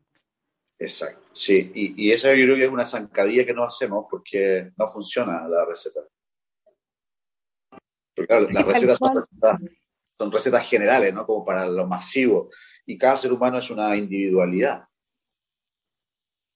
Exacto, 0.78 1.30
sí, 1.32 1.72
y, 1.74 2.08
y 2.08 2.10
esa 2.10 2.34
yo 2.34 2.44
creo 2.44 2.56
que 2.56 2.64
es 2.64 2.70
una 2.70 2.84
zancadilla 2.84 3.46
que 3.46 3.54
no 3.54 3.64
hacemos 3.64 4.06
porque 4.10 4.72
no 4.76 4.86
funciona 4.86 5.48
la 5.48 5.64
receta. 5.64 6.00
Porque 8.14 8.26
claro, 8.26 8.50
las 8.50 8.66
recetas 8.66 8.98
son 8.98 9.14
recetas, 9.14 9.60
son 10.18 10.32
recetas 10.32 10.68
generales, 10.68 11.14
¿no? 11.14 11.26
Como 11.26 11.44
para 11.44 11.66
lo 11.66 11.86
masivo. 11.86 12.48
Y 12.86 12.98
cada 12.98 13.16
ser 13.16 13.32
humano 13.32 13.58
es 13.58 13.70
una 13.70 13.96
individualidad. 13.96 14.84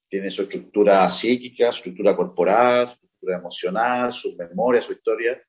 Tiene 0.09 0.31
su 0.31 0.43
estructura 0.43 1.09
psíquica, 1.09 1.71
su 1.73 1.79
estructura 1.79 2.17
corporal, 2.17 2.87
su 2.87 2.95
estructura 2.95 3.39
emocional, 3.39 4.13
su 4.13 4.37
memoria, 4.37 4.81
su 4.81 4.93
historia. 4.93 5.43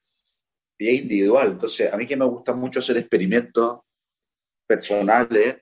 Y 0.78 0.90
es 0.90 1.02
individual. 1.02 1.52
Entonces, 1.52 1.92
a 1.92 1.98
mí 1.98 2.08
que 2.08 2.16
me 2.16 2.26
gusta 2.26 2.54
mucho 2.54 2.80
hacer 2.80 2.98
experimentos 2.98 3.80
personales, 4.68 5.62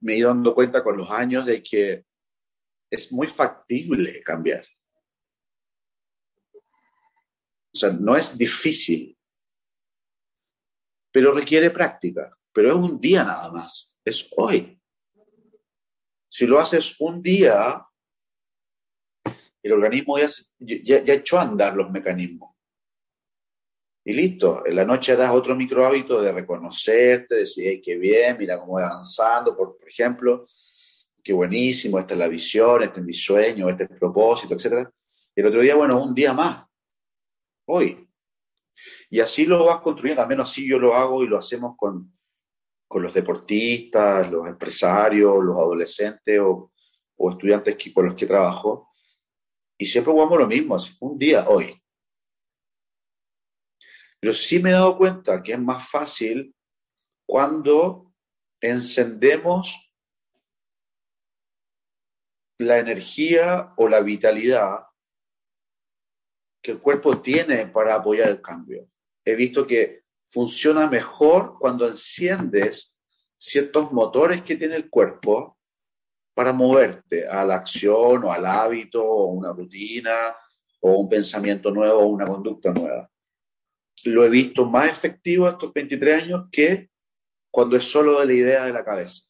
me 0.00 0.14
he 0.14 0.18
ido 0.18 0.28
dando 0.28 0.54
cuenta 0.54 0.82
con 0.82 0.96
los 0.96 1.10
años 1.10 1.44
de 1.46 1.62
que 1.62 2.04
es 2.90 3.12
muy 3.12 3.26
factible 3.26 4.22
cambiar. 4.22 4.64
O 7.74 7.78
sea, 7.78 7.90
no 7.90 8.16
es 8.16 8.38
difícil 8.38 9.16
pero 11.16 11.32
requiere 11.32 11.70
práctica. 11.70 12.36
Pero 12.56 12.70
es 12.70 12.76
un 12.76 12.98
día 12.98 13.22
nada 13.22 13.52
más, 13.52 13.94
es 14.02 14.30
hoy. 14.34 14.80
Si 16.26 16.46
lo 16.46 16.58
haces 16.58 16.98
un 16.98 17.20
día, 17.20 17.86
el 19.62 19.72
organismo 19.74 20.16
ya, 20.16 20.26
ya, 21.04 21.12
echó 21.12 21.38
a 21.38 21.42
andar 21.42 21.76
los 21.76 21.90
mecanismos. 21.90 22.56
Y 24.06 24.14
listo, 24.14 24.62
en 24.64 24.74
la 24.74 24.86
noche 24.86 25.12
harás 25.12 25.34
otro 25.34 25.54
micro 25.54 25.84
hábito 25.84 26.22
de 26.22 26.32
reconocerte, 26.32 27.34
decir, 27.34 27.78
qué 27.84 27.98
bien, 27.98 28.38
mira 28.38 28.58
cómo 28.58 28.72
voy 28.72 28.84
avanzando, 28.84 29.54
por, 29.54 29.76
por 29.76 29.86
ejemplo, 29.90 30.46
qué 31.22 31.34
buenísimo, 31.34 31.98
esta 31.98 32.14
es 32.14 32.20
la 32.20 32.28
visión, 32.28 32.82
este 32.82 33.00
es 33.00 33.04
mi 33.04 33.12
sueño, 33.12 33.68
este 33.68 33.84
es 33.84 33.90
el 33.90 33.98
propósito, 33.98 34.54
etc. 34.54 34.88
Y 35.34 35.40
el 35.42 35.46
otro 35.46 35.60
día, 35.60 35.74
bueno, 35.74 36.02
un 36.02 36.14
día 36.14 36.32
más, 36.32 36.64
hoy. 37.66 38.08
Y 39.10 39.20
así 39.20 39.44
lo 39.44 39.62
vas 39.66 39.80
construyendo, 39.82 40.22
al 40.22 40.28
menos 40.28 40.50
así 40.50 40.66
yo 40.66 40.78
lo 40.78 40.94
hago 40.94 41.22
y 41.22 41.26
lo 41.26 41.36
hacemos 41.36 41.74
con, 41.76 42.15
con 42.88 43.02
los 43.02 43.14
deportistas, 43.14 44.30
los 44.30 44.46
empresarios, 44.46 45.42
los 45.42 45.56
adolescentes 45.56 46.38
o, 46.40 46.70
estudiantes 47.30 47.76
con 47.92 48.06
los 48.06 48.14
que 48.14 48.26
trabajo. 48.26 48.90
Y 49.78 49.86
siempre 49.86 50.12
jugamos 50.12 50.38
lo 50.38 50.46
mismo, 50.46 50.76
un 51.00 51.18
día, 51.18 51.48
hoy. 51.48 51.82
Pero 54.20 54.32
sí 54.32 54.58
me 54.58 54.70
he 54.70 54.72
dado 54.72 54.96
cuenta 54.96 55.42
que 55.42 55.52
es 55.52 55.58
más 55.58 55.88
fácil 55.88 56.54
cuando 57.26 58.12
encendemos 58.60 59.82
la 62.58 62.78
energía 62.78 63.74
o 63.76 63.88
la 63.88 64.00
vitalidad 64.00 64.86
que 66.62 66.72
el 66.72 66.80
cuerpo 66.80 67.20
tiene 67.20 67.66
para 67.66 67.94
apoyar 67.94 68.28
el 68.28 68.40
cambio. 68.40 68.88
He 69.24 69.34
visto 69.34 69.66
que 69.66 70.05
funciona 70.26 70.86
mejor 70.86 71.56
cuando 71.58 71.86
enciendes 71.86 72.94
ciertos 73.38 73.92
motores 73.92 74.42
que 74.42 74.56
tiene 74.56 74.76
el 74.76 74.90
cuerpo 74.90 75.58
para 76.34 76.52
moverte 76.52 77.26
a 77.28 77.44
la 77.44 77.56
acción 77.56 78.24
o 78.24 78.32
al 78.32 78.44
hábito 78.44 79.02
o 79.02 79.26
una 79.26 79.52
rutina 79.52 80.34
o 80.80 80.92
un 81.00 81.08
pensamiento 81.08 81.70
nuevo 81.70 82.00
o 82.00 82.06
una 82.06 82.26
conducta 82.26 82.72
nueva. 82.72 83.10
Lo 84.04 84.24
he 84.24 84.30
visto 84.30 84.66
más 84.66 84.90
efectivo 84.90 85.48
estos 85.48 85.72
23 85.72 86.22
años 86.24 86.48
que 86.52 86.90
cuando 87.50 87.76
es 87.76 87.84
solo 87.84 88.20
de 88.20 88.26
la 88.26 88.32
idea 88.34 88.64
de 88.66 88.72
la 88.72 88.84
cabeza. 88.84 89.24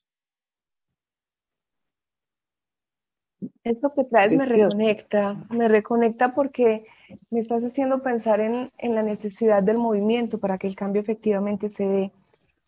Eso 3.62 3.92
que 3.94 4.04
traes 4.04 4.32
me 4.32 4.44
reconecta, 4.44 5.34
me 5.50 5.68
reconecta 5.68 6.34
porque 6.34 6.86
me 7.30 7.40
estás 7.40 7.64
haciendo 7.64 8.02
pensar 8.02 8.40
en, 8.40 8.70
la 8.82 9.02
necesidad 9.02 9.62
del 9.62 9.78
movimiento 9.78 10.38
para 10.38 10.58
que 10.58 10.66
el 10.66 10.76
cambio 10.76 11.02
efectivamente 11.02 11.70
se 11.70 11.86
dé. 11.86 12.12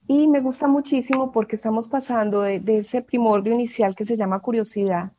Y 0.07 0.27
me 0.27 0.41
gusta 0.41 0.69
muchísimo 0.69 1.33
porque 1.33 1.57
estamos 1.57 1.89
pasando 1.89 2.43
de, 2.43 2.63
ese 2.67 3.03
primordio 3.03 3.53
inicial 3.53 3.95
que 3.95 4.05
se 4.05 4.17
llama 4.17 4.41
curiosidad, 4.41 5.13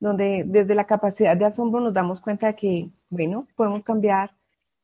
donde 0.00 0.44
desde 0.46 0.74
la 0.74 0.86
capacidad 0.86 1.36
de 1.36 1.44
asombro 1.44 1.80
nos 1.80 1.94
damos 1.94 2.20
cuenta 2.20 2.48
de 2.48 2.56
que, 2.56 2.90
bueno, 3.10 3.46
podemos 3.56 3.84
cambiar, 3.84 4.34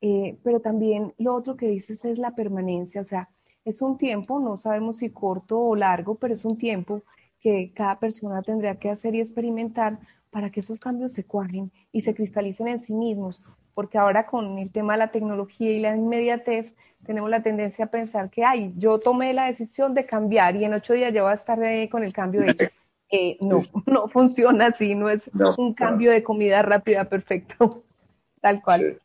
eh, 0.00 0.38
pero 0.42 0.60
también 0.60 1.14
lo 1.18 1.34
otro 1.34 1.56
que 1.56 1.68
dices 1.68 2.04
es 2.04 2.18
la 2.18 2.34
permanencia, 2.34 3.00
o 3.00 3.04
sea, 3.04 3.28
es 3.64 3.82
un 3.82 3.98
tiempo, 3.98 4.40
no 4.40 4.56
sabemos 4.56 4.98
si 4.98 5.10
corto 5.10 5.60
o 5.60 5.76
largo, 5.76 6.14
pero 6.14 6.34
es 6.34 6.44
un 6.44 6.56
tiempo 6.56 7.02
que 7.40 7.72
cada 7.74 7.98
persona 7.98 8.42
tendría 8.42 8.76
que 8.76 8.90
hacer 8.90 9.14
y 9.14 9.20
experimentar 9.20 9.98
para 10.30 10.50
que 10.50 10.60
esos 10.60 10.78
cambios 10.78 11.12
se 11.12 11.24
cuajen 11.24 11.70
y 11.92 12.02
se 12.02 12.14
cristalicen 12.14 12.68
en 12.68 12.80
sí 12.80 12.92
mismos, 12.92 13.40
porque 13.78 13.96
ahora 13.96 14.26
con 14.26 14.58
el 14.58 14.72
tema 14.72 14.94
de 14.94 14.98
la 14.98 15.12
tecnología 15.12 15.70
y 15.70 15.78
la 15.78 15.94
inmediatez 15.94 16.74
tenemos 17.06 17.30
la 17.30 17.44
tendencia 17.44 17.84
a 17.84 17.90
pensar 17.92 18.28
que, 18.28 18.42
ay, 18.42 18.72
yo 18.76 18.98
tomé 18.98 19.32
la 19.32 19.46
decisión 19.46 19.94
de 19.94 20.04
cambiar 20.04 20.56
y 20.56 20.64
en 20.64 20.74
ocho 20.74 20.94
días 20.94 21.12
ya 21.14 21.22
voy 21.22 21.30
a 21.30 21.34
estar 21.34 21.60
con 21.88 22.02
el 22.02 22.12
cambio 22.12 22.40
de 22.40 22.72
eh, 23.12 23.36
no, 23.40 23.60
no 23.86 24.08
funciona 24.08 24.66
así, 24.66 24.96
no 24.96 25.08
es 25.08 25.30
un 25.56 25.74
cambio 25.74 26.10
de 26.10 26.24
comida 26.24 26.60
rápida 26.60 27.08
perfecto, 27.08 27.84
tal 28.40 28.60
cual. 28.62 29.00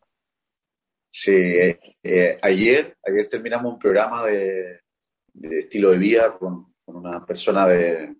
Sí, 1.12 1.36
eh, 1.36 1.80
eh, 2.02 2.40
ayer, 2.42 2.98
ayer 3.06 3.30
terminamos 3.30 3.74
un 3.74 3.78
programa 3.78 4.26
de, 4.26 4.80
estilo 5.52 5.92
de 5.92 6.00
vida 6.00 6.36
con, 6.36 6.74
con 6.84 6.96
una 6.96 7.24
persona 7.24 7.68
de, 7.68 8.16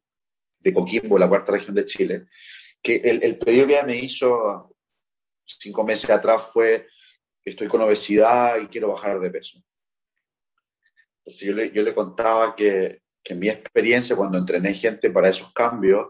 de 0.60 0.72
Coquimbo, 0.72 1.18
la 1.18 1.28
cuarta 1.28 1.54
región 1.54 1.74
de 1.74 1.86
Chile, 1.86 2.26
que 2.80 2.98
el, 2.98 3.24
el 3.24 3.40
pedido 3.40 3.66
que 3.66 3.74
ella 3.74 3.88
me 3.88 3.98
hizo 3.98 4.70
cinco 5.46 5.84
meses 5.84 6.10
atrás 6.10 6.50
fue, 6.52 6.88
estoy 7.44 7.68
con 7.68 7.82
obesidad 7.82 8.60
y 8.60 8.68
quiero 8.68 8.90
bajar 8.90 9.20
de 9.20 9.32
peso. 9.32 9.64
Entonces 11.20 11.48
yo 11.48 11.54
le, 11.54 11.72
yo 11.72 11.84
le 11.84 11.94
contaba 11.94 12.56
que, 12.56 13.04
que 13.24 13.34
en 13.34 13.40
mi 13.40 13.50
experiencia, 13.50 14.16
cuando 14.16 14.38
entrené 14.38 14.74
gente 14.74 15.10
para 15.10 15.30
esos 15.30 15.54
cambios, 15.54 16.10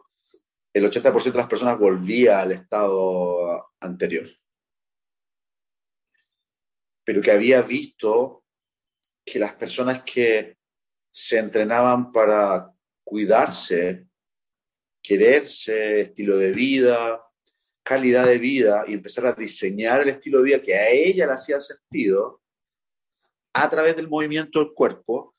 el 0.74 0.90
80% 0.90 1.32
de 1.32 1.38
las 1.38 1.48
personas 1.48 1.78
volvía 1.78 2.40
al 2.42 2.52
estado 2.52 3.72
anterior. 3.80 4.28
Pero 7.04 7.22
que 7.22 7.32
había 7.32 7.62
visto 7.62 8.44
que 9.26 9.38
las 9.38 9.54
personas 9.54 10.04
que 10.04 10.58
se 11.12 11.38
entrenaban 11.38 12.12
para 12.12 12.72
cuidarse 13.04 14.08
quererse, 15.04 16.00
estilo 16.00 16.38
de 16.38 16.52
vida, 16.54 17.22
calidad 17.84 18.26
de 18.26 18.38
vida 18.38 18.86
y 18.88 18.94
empezar 18.94 19.26
a 19.26 19.34
diseñar 19.34 20.02
el 20.02 20.10
estilo 20.10 20.40
de 20.40 20.46
vida 20.46 20.62
que 20.62 20.76
a 20.76 20.90
ella 20.90 21.28
le 21.28 21.34
hacía 21.34 21.60
sentido 21.60 22.42
a 23.54 23.70
través 23.70 23.96
del 23.96 24.08
movimiento 24.08 24.60
del 24.60 24.74
cuerpo, 24.74 25.36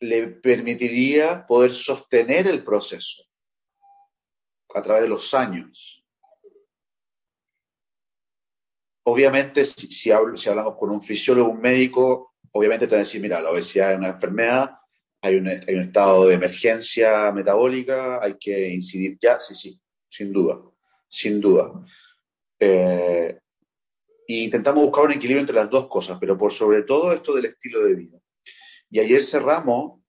le 0.00 0.26
permitiría 0.26 1.46
poder 1.46 1.72
sostener 1.72 2.46
el 2.46 2.64
proceso 2.64 3.24
a 4.74 4.82
través 4.82 5.02
de 5.02 5.08
los 5.08 5.32
años. 5.34 6.04
Obviamente, 9.04 9.64
si, 9.64 9.86
si, 9.88 10.10
hablamos 10.10 10.76
con 10.76 10.90
un 10.90 11.02
fisiólogo, 11.02 11.50
un 11.50 11.60
médico, 11.60 12.34
obviamente 12.52 12.86
te 12.86 12.94
van 12.94 13.00
a 13.00 13.04
decir, 13.04 13.20
mira, 13.20 13.40
la 13.40 13.50
obesidad 13.50 13.92
es 13.92 13.98
una 13.98 14.08
enfermedad, 14.08 14.70
hay 15.22 15.36
un, 15.36 15.48
estado 15.48 16.26
de 16.26 16.34
emergencia 16.34 17.30
metabólica, 17.32 18.22
hay 18.22 18.36
que 18.38 18.70
incidir 18.70 19.18
ya, 19.20 19.38
sí, 19.40 19.54
sí, 19.54 19.80
sin 20.10 20.32
duda, 20.32 20.60
sin 21.08 21.40
duda. 21.40 21.72
Eh, 22.58 23.40
intentamos 24.26 24.84
buscar 24.84 25.04
un 25.04 25.12
equilibrio 25.12 25.40
entre 25.40 25.56
las 25.56 25.70
dos 25.70 25.86
cosas, 25.86 26.18
pero 26.20 26.36
por 26.36 26.52
sobre 26.52 26.82
todo 26.82 27.12
esto 27.12 27.34
del 27.34 27.46
estilo 27.46 27.84
de 27.84 27.94
vida. 27.94 28.18
Y 28.90 28.98
ayer 29.00 29.22
cerramos 29.22 30.02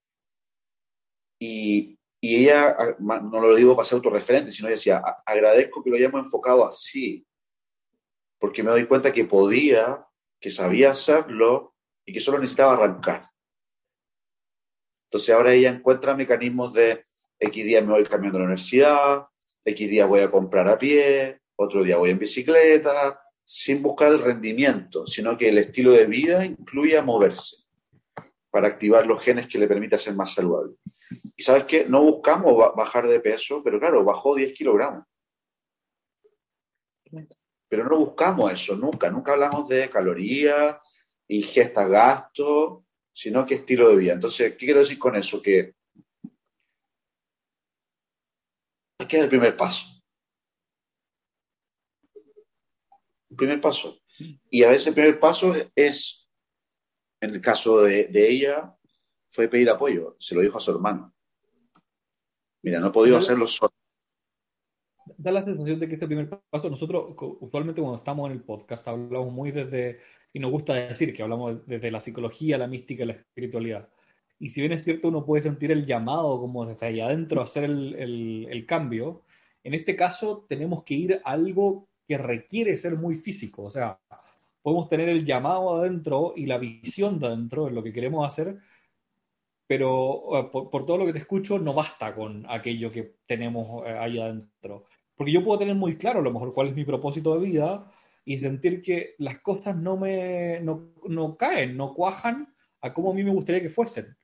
y, 1.40 1.98
y 2.20 2.36
ella, 2.44 2.76
no 3.00 3.40
lo 3.40 3.56
digo 3.56 3.76
para 3.76 3.88
ser 3.88 3.98
autorreferente, 3.98 4.52
sino 4.52 4.68
ella 4.68 4.76
decía, 4.76 5.04
agradezco 5.26 5.84
que 5.84 5.90
lo 5.90 5.96
hayamos 5.96 6.26
enfocado 6.26 6.66
así, 6.66 7.26
porque 8.40 8.64
me 8.64 8.72
doy 8.72 8.86
cuenta 8.88 9.14
que 9.14 9.26
podía, 9.26 10.06
que 10.40 10.50
sabía 10.50 10.92
hacerlo 10.92 11.76
y 12.06 12.12
que 12.12 12.20
solo 12.20 12.40
necesitaba 12.40 12.74
arrancar. 12.74 13.30
Entonces 15.06 15.36
ahora 15.36 15.54
ella 15.54 15.70
encuentra 15.70 16.16
mecanismos 16.16 16.74
de 16.74 17.06
X 17.40 17.66
día 17.66 17.82
me 17.82 17.94
voy 17.94 18.04
cambiando 18.04 18.40
la 18.40 18.46
universidad, 18.46 19.26
X 19.64 19.90
día 19.90 20.06
voy 20.06 20.22
a 20.22 20.32
comprar 20.32 20.68
a 20.68 20.78
pie, 20.78 21.40
otro 21.56 21.84
día 21.84 21.98
voy 21.98 22.10
en 22.12 22.20
bicicleta, 22.20 23.22
sin 23.44 23.82
buscar 23.82 24.12
el 24.12 24.20
rendimiento, 24.20 25.06
sino 25.06 25.38
que 25.38 25.50
el 25.50 25.58
estilo 25.58 25.92
de 25.92 26.06
vida 26.06 26.46
incluye 26.46 27.02
moverse 27.02 27.58
para 28.50 28.68
activar 28.68 29.06
los 29.06 29.24
genes 29.24 29.48
que 29.48 29.60
le 29.60 29.68
permita 29.68 29.98
ser 29.98 30.16
más 30.16 30.34
saludable. 30.34 30.76
Y 31.36 31.44
sabes 31.44 31.66
qué, 31.66 31.86
no 31.86 32.02
buscamos 32.02 32.56
bajar 32.76 33.08
de 33.08 33.20
peso, 33.20 33.62
pero 33.64 33.80
claro, 33.80 34.04
bajó 34.04 34.36
10 34.36 34.54
kilogramos. 34.54 35.06
Pero 37.68 37.86
no 37.88 37.98
buscamos 37.98 38.52
eso 38.52 38.76
nunca, 38.76 39.10
nunca 39.10 39.34
hablamos 39.34 39.68
de 39.70 39.90
calorías, 39.90 40.78
ingesta, 41.28 41.88
gasto, 41.88 42.86
sino 43.14 43.46
que 43.46 43.56
estilo 43.56 43.90
de 43.90 43.96
vida. 43.96 44.14
Entonces, 44.14 44.52
¿qué 44.54 44.66
quiero 44.66 44.80
decir 44.80 45.00
con 45.00 45.16
eso? 45.16 45.42
Que 45.42 45.76
aquí 49.02 49.18
es 49.18 49.24
el 49.24 49.30
primer 49.30 49.56
paso. 49.56 49.86
El 53.30 53.36
primer 53.36 53.62
paso. 53.62 54.00
Y 54.50 54.64
a 54.64 54.70
veces 54.70 54.88
el 54.88 54.94
primer 54.94 55.20
paso 55.20 55.54
es, 55.76 56.30
en 57.22 57.32
el 57.32 57.42
caso 57.42 57.82
de, 57.84 58.10
ella, 58.14 58.76
fue 59.30 59.48
pedir 59.48 59.70
apoyo. 59.70 60.16
Se 60.20 60.36
lo 60.36 60.42
dijo 60.42 60.58
a 60.58 60.62
su 60.62 60.72
hermano. 60.72 61.14
Mira, 62.64 62.80
no 62.80 62.88
he 62.88 62.92
podido 62.92 63.18
hacerlo 63.18 63.48
solo. 63.48 63.72
Da 65.18 65.32
la 65.32 65.44
sensación 65.44 65.80
de 65.80 65.88
que 65.88 65.96
este 65.96 66.06
primer 66.06 66.30
paso, 66.50 66.70
nosotros 66.70 67.16
usualmente 67.40 67.82
cuando 67.82 67.98
estamos 67.98 68.30
en 68.30 68.38
el 68.38 68.44
podcast 68.44 68.88
hablamos 68.88 69.32
muy 69.32 69.52
desde 69.52 70.00
y 70.34 70.40
nos 70.40 70.52
gusta 70.52 70.74
decir 70.74 71.14
que 71.14 71.24
hablamos 71.24 71.66
desde 71.66 71.92
la 71.92 72.02
psicología, 72.02 72.58
la 72.58 72.68
mística 72.68 73.06
la 73.06 73.14
espiritualidad. 73.14 73.90
Y 74.42 74.50
si 74.50 74.60
bien 74.62 74.74
es 74.74 74.84
cierto, 74.84 75.10
uno 75.10 75.24
puede 75.24 75.44
sentir 75.44 75.72
el 75.72 75.86
llamado 75.86 76.40
como 76.40 76.66
desde 76.66 76.88
allá 76.88 77.06
adentro 77.06 77.42
a 77.42 77.44
hacer 77.44 77.64
el, 77.66 78.48
el, 78.50 78.66
cambio, 78.66 79.22
en 79.64 79.76
este 79.76 79.96
caso 79.96 80.48
tenemos 80.50 80.84
que 80.84 80.96
ir 80.96 81.22
a 81.24 81.32
algo 81.32 81.88
que 82.08 82.18
requiere 82.18 82.76
ser 82.76 82.96
muy 82.96 83.18
físico. 83.18 83.62
O 83.62 83.70
sea, 83.70 84.00
podemos 84.64 84.90
tener 84.90 85.10
el 85.10 85.28
llamado 85.28 85.76
adentro 85.76 86.34
y 86.36 86.48
la 86.48 86.58
visión 86.58 87.20
de 87.20 87.28
adentro 87.28 87.68
en 87.68 87.76
lo 87.76 87.84
que 87.84 87.94
queremos 87.94 88.28
hacer, 88.28 88.58
pero 89.68 90.40
eh, 90.40 90.50
por, 90.52 90.72
por, 90.72 90.88
todo 90.88 90.98
lo 90.98 91.06
que 91.06 91.14
te 91.14 91.20
escucho, 91.20 91.60
no 91.60 91.76
basta 91.76 92.16
con 92.16 92.44
aquello 92.50 92.92
que 92.92 93.18
tenemos 93.28 93.86
eh, 93.86 93.92
ahí 93.92 94.20
adentro. 94.20 94.86
Porque 95.16 95.32
yo 95.32 95.44
puedo 95.44 95.60
tener 95.60 95.76
muy 95.76 95.98
claro 95.98 96.20
a 96.20 96.24
lo 96.24 96.34
mejor 96.34 96.52
cuál 96.56 96.70
es 96.70 96.76
mi 96.76 96.84
propósito 96.84 97.36
de 97.36 97.46
vida, 97.46 97.92
y 98.26 98.38
sentir 98.38 98.82
que 98.82 99.14
las 99.20 99.40
cosas 99.42 99.76
no 99.76 99.98
me 99.98 100.60
no, 100.62 100.94
no 101.08 101.38
caen, 101.38 101.78
no 101.78 101.94
cuajan 101.94 102.54
a 102.82 102.94
como 102.94 103.12
a 103.12 103.14
mí 103.14 103.24
me 103.24 103.32
gustaría 103.32 103.62
que 103.62 103.70
fuesen. 103.70 104.16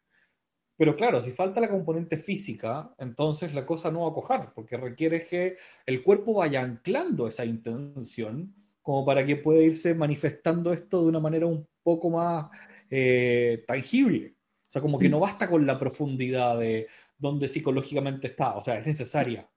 Pero 0.77 0.95
claro, 0.95 1.19
si 1.21 1.31
falta 1.31 1.59
la 1.59 1.69
componente 1.69 2.17
física, 2.17 2.93
entonces 2.99 3.53
la 3.53 3.65
cosa 3.65 3.91
no 3.91 4.01
va 4.01 4.11
a 4.11 4.13
cojar, 4.13 4.53
porque 4.53 4.77
requiere 4.77 5.25
que 5.25 5.57
el 5.85 6.03
cuerpo 6.03 6.35
vaya 6.35 6.61
anclando 6.61 7.27
esa 7.27 7.43
intención 7.43 8.53
como 8.81 9.03
para 9.03 9.25
que 9.25 9.35
pueda 9.35 9.61
irse 9.61 9.95
manifestando 9.95 10.71
esto 10.71 11.01
de 11.01 11.09
una 11.09 11.19
manera 11.19 11.47
un 11.47 11.67
poco 11.83 12.09
más 12.09 12.49
eh, 12.89 13.63
tangible. 13.67 14.35
O 14.69 14.71
sea, 14.71 14.81
como 14.81 14.99
que 14.99 15.09
no 15.09 15.19
basta 15.19 15.49
con 15.49 15.65
la 15.65 15.79
profundidad 15.79 16.59
de 16.59 16.87
donde 17.17 17.47
psicológicamente 17.47 18.27
está, 18.27 18.55
o 18.55 18.63
sea, 18.63 18.77
es 18.77 18.85
necesaria, 18.85 19.49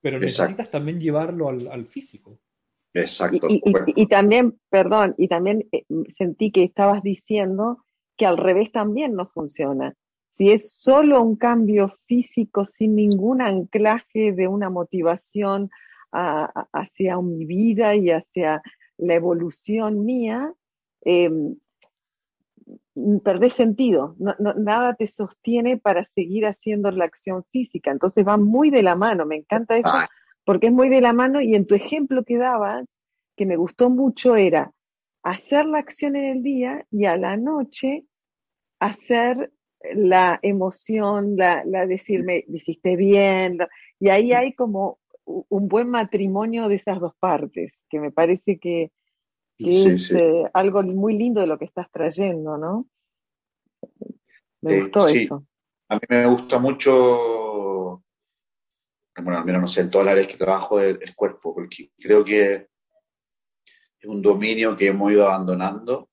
pero 0.00 0.18
necesitas 0.18 0.70
también 0.70 1.00
llevarlo 1.00 1.48
al, 1.48 1.66
al 1.68 1.86
físico. 1.86 2.38
Exacto. 2.92 3.46
Y, 3.50 4.06
también, 4.06 4.58
perdón, 4.68 5.14
y 5.18 5.28
también 5.28 5.66
eh, 5.72 5.84
sentí 6.16 6.50
que 6.50 6.64
estabas 6.64 7.02
diciendo 7.02 7.84
que 8.16 8.26
al 8.26 8.36
revés 8.36 8.72
también 8.72 9.14
no 9.14 9.26
funciona. 9.28 9.94
Si 10.38 10.52
es 10.52 10.76
solo 10.78 11.20
un 11.20 11.34
cambio 11.34 11.96
físico 12.06 12.64
sin 12.64 12.94
ningún 12.94 13.42
anclaje 13.42 14.32
de 14.32 14.46
una 14.46 14.70
motivación 14.70 15.68
hacia 16.12 17.20
mi 17.20 17.44
vida 17.44 17.96
y 17.96 18.10
hacia 18.10 18.62
la 18.98 19.14
evolución 19.14 20.04
mía, 20.04 20.54
em, 21.02 21.56
perdés 23.24 23.54
sentido, 23.54 24.14
nada 24.18 24.94
te 24.94 25.08
sostiene 25.08 25.76
para 25.76 26.04
seguir 26.04 26.46
haciendo 26.46 26.90
la 26.92 27.04
acción 27.04 27.44
física, 27.50 27.90
entonces 27.90 28.26
va 28.26 28.36
muy 28.36 28.70
de 28.70 28.82
la 28.82 28.94
mano, 28.94 29.26
me 29.26 29.36
encanta 29.36 29.76
eso, 29.76 29.90
porque 30.44 30.68
es 30.68 30.72
muy 30.72 30.88
de 30.88 31.00
la 31.00 31.12
mano 31.12 31.40
y 31.40 31.54
en 31.56 31.66
tu 31.66 31.74
ejemplo 31.74 32.24
que 32.24 32.38
dabas, 32.38 32.86
que 33.36 33.44
me 33.44 33.56
gustó 33.56 33.90
mucho, 33.90 34.36
era 34.36 34.72
hacer 35.22 35.66
la 35.66 35.78
acción 35.78 36.14
en 36.16 36.36
el 36.36 36.42
día 36.42 36.86
y 36.90 37.06
a 37.06 37.16
la 37.16 37.36
noche 37.36 38.04
hacer 38.78 39.52
la 39.94 40.38
emoción, 40.42 41.36
la, 41.36 41.64
la 41.64 41.86
decirme, 41.86 42.44
hiciste 42.48 42.96
bien, 42.96 43.58
y 44.00 44.08
ahí 44.08 44.32
hay 44.32 44.54
como 44.54 44.98
un 45.24 45.68
buen 45.68 45.88
matrimonio 45.88 46.68
de 46.68 46.76
esas 46.76 47.00
dos 47.00 47.14
partes, 47.18 47.72
que 47.88 48.00
me 48.00 48.10
parece 48.10 48.58
que, 48.58 48.90
es 49.58 50.12
eh, 50.12 50.44
algo 50.52 50.84
muy 50.84 51.18
lindo 51.18 51.40
de 51.40 51.48
lo 51.48 51.58
que 51.58 51.64
estás 51.64 51.90
trayendo, 51.90 52.56
¿no? 52.56 52.86
Me 54.60 54.82
gustó 54.82 55.08
eso. 55.08 55.44
A 55.88 55.96
mí 55.96 56.00
me 56.08 56.26
gusta 56.26 56.58
mucho 56.60 58.04
bueno, 59.22 59.38
al 59.38 59.44
menos 59.44 59.60
no 59.60 59.66
sé, 59.66 59.82
en 59.82 59.90
todas 59.90 60.06
las 60.06 60.12
áreas 60.12 60.28
que 60.28 60.36
trabajo, 60.36 60.80
el, 60.80 61.14
cuerpo, 61.14 61.54
porque 61.54 61.90
creo 61.98 62.24
que 62.24 62.68
es 64.00 64.08
un 64.08 64.22
dominio 64.22 64.76
que 64.76 64.88
hemos 64.88 65.12
ido 65.12 65.26
abandonando, 65.26 66.08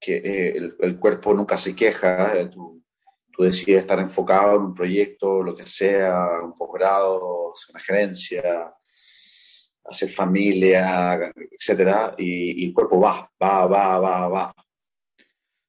que 0.00 0.16
eh, 0.16 0.72
el, 0.80 0.98
cuerpo 0.98 1.34
nunca 1.34 1.56
se 1.58 1.76
queja, 1.76 2.36
eh, 2.36 2.48
tú, 2.48 2.82
tú, 3.30 3.42
decides 3.42 3.82
estar 3.82 3.98
enfocado 3.98 4.56
en 4.56 4.62
un 4.62 4.74
proyecto, 4.74 5.42
lo 5.42 5.54
que 5.54 5.66
sea, 5.66 6.40
un 6.42 6.56
posgrado, 6.56 7.52
una 7.70 7.80
gerencia, 7.80 8.74
hacer 9.84 10.08
familia, 10.10 11.32
etcétera, 11.50 12.14
y, 12.16 12.66
el 12.66 12.72
cuerpo 12.72 13.00
va, 13.00 13.30
va, 13.42 13.66
va, 13.66 13.98
va, 13.98 14.28
va. 14.28 14.54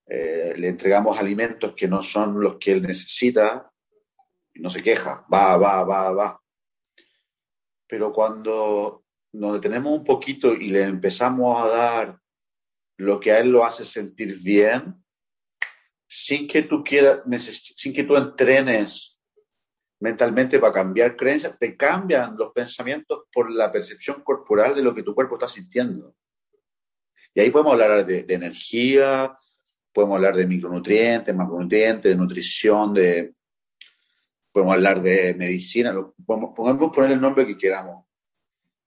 Eh, 0.07 0.53
le 0.57 0.69
entregamos 0.69 1.17
alimentos 1.17 1.73
que 1.73 1.87
no 1.87 2.01
son 2.01 2.39
los 2.39 2.57
que 2.57 2.71
él 2.71 2.81
necesita, 2.81 3.71
no 4.55 4.69
se 4.69 4.81
queja, 4.81 5.25
va, 5.33 5.57
va, 5.57 5.83
va, 5.83 6.11
va. 6.11 6.41
Pero 7.87 8.11
cuando 8.11 9.03
nos 9.33 9.53
detenemos 9.53 9.93
un 9.93 10.03
poquito 10.03 10.53
y 10.53 10.69
le 10.69 10.83
empezamos 10.83 11.61
a 11.61 11.67
dar 11.67 12.20
lo 13.01 13.19
que 13.19 13.31
a 13.31 13.39
él 13.39 13.49
lo 13.49 13.65
hace 13.65 13.83
sentir 13.83 14.37
bien, 14.39 14.95
sin 16.07 16.47
que 16.47 16.61
tú 16.61 16.83
quieras, 16.83 17.21
sin 17.75 17.93
que 17.93 18.03
tú 18.03 18.15
entrenes 18.15 19.19
mentalmente 19.99 20.59
para 20.59 20.73
cambiar 20.73 21.15
creencias, 21.15 21.57
te 21.57 21.75
cambian 21.75 22.35
los 22.37 22.51
pensamientos 22.51 23.23
por 23.33 23.51
la 23.51 23.71
percepción 23.71 24.21
corporal 24.23 24.75
de 24.75 24.83
lo 24.83 24.93
que 24.93 25.03
tu 25.03 25.15
cuerpo 25.15 25.35
está 25.35 25.47
sintiendo. 25.47 26.15
Y 27.33 27.39
ahí 27.39 27.49
podemos 27.49 27.73
hablar 27.73 28.05
de, 28.05 28.25
energía, 28.27 29.35
podemos 29.91 30.17
hablar 30.17 30.35
de 30.35 30.45
micronutrientes, 30.45 31.33
macronutrientes, 31.33 32.11
de 32.11 32.15
nutrición, 32.15 32.93
de, 32.93 33.33
podemos 34.51 34.75
hablar 34.75 35.01
de 35.01 35.33
medicina, 35.33 35.95
podemos, 36.25 36.51
podemos 36.55 36.91
poner 36.93 37.11
el 37.11 37.21
nombre 37.21 37.47
que 37.47 37.57
queramos. 37.57 38.05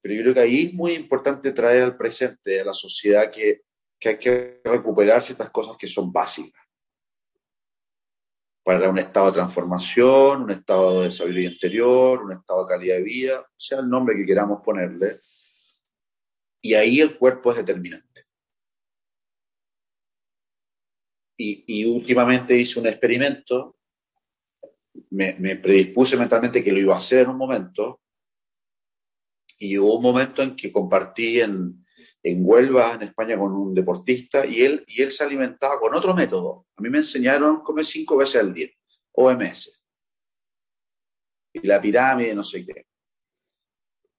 Pero 0.00 0.14
yo 0.14 0.22
creo 0.22 0.35
que 0.35 0.40
ahí 0.40 0.66
es 0.66 0.74
muy 0.74 0.92
importante 0.92 1.53
traer 1.53 1.83
al 1.83 1.96
presente, 1.96 2.61
a 2.61 2.64
la 2.64 2.74
sociedad, 2.74 3.31
que, 3.31 3.62
que 3.99 4.09
hay 4.11 4.19
que 4.19 4.61
recuperar 4.65 5.23
ciertas 5.23 5.51
cosas 5.51 5.77
que 5.77 5.87
son 5.87 6.13
básicas 6.13 6.63
para 8.63 8.89
un 8.89 8.99
estado 8.99 9.27
de 9.27 9.33
transformación, 9.33 10.43
un 10.45 10.51
estado 10.51 11.03
de 11.03 11.11
sabiduría 11.11 11.51
interior, 11.51 12.23
un 12.23 12.33
estado 12.33 12.65
de 12.65 12.75
calidad 12.75 12.97
de 12.97 13.03
vida, 13.03 13.47
sea 13.55 13.81
el 13.81 13.89
nombre 13.89 14.17
que 14.17 14.25
queramos 14.25 14.63
ponerle. 14.63 15.17
Y 16.63 16.73
ahí 16.73 17.01
el 17.01 17.19
cuerpo 17.19 17.51
es 17.51 17.59
determinante. 17.59 18.25
Y, 21.37 21.65
y 21.67 21.85
últimamente 21.85 22.57
hice 22.57 22.81
un 22.81 22.87
experimento 22.87 23.77
me, 25.11 25.57
predispuse 25.57 26.17
mentalmente 26.17 26.63
que 26.63 26.73
lo 26.73 26.81
iba 26.81 26.95
a 26.95 26.99
hacer 26.99 27.25
en 27.25 27.31
un 27.31 27.37
momento. 27.37 28.01
Y 29.59 29.79
hubo 29.79 29.97
un 29.97 30.03
momento 30.03 30.43
en 30.43 30.57
que 30.57 30.73
compartí 30.73 31.41
en, 31.41 31.84
en 32.25 32.41
Huelva, 32.43 32.95
en 32.95 33.03
España, 33.03 33.39
con 33.39 33.53
un 33.53 33.75
deportista 33.75 34.45
y 34.47 34.63
él, 34.63 34.85
y 34.89 35.03
él 35.03 35.11
se 35.11 35.23
alimentaba 35.23 35.79
con 35.79 35.95
otro 35.95 36.15
método. 36.15 36.67
A 36.77 36.83
mí 36.83 36.89
me 36.89 36.99
enseñaron 36.99 37.63
comer 37.63 37.85
cinco 37.85 38.17
veces 38.17 38.41
al 38.41 38.53
día, 38.53 38.69
OMS. 39.13 39.81
Y 41.53 41.67
la 41.67 41.81
pirámide, 41.81 42.35
no 42.35 42.43
sé 42.43 42.65
qué. 42.65 42.87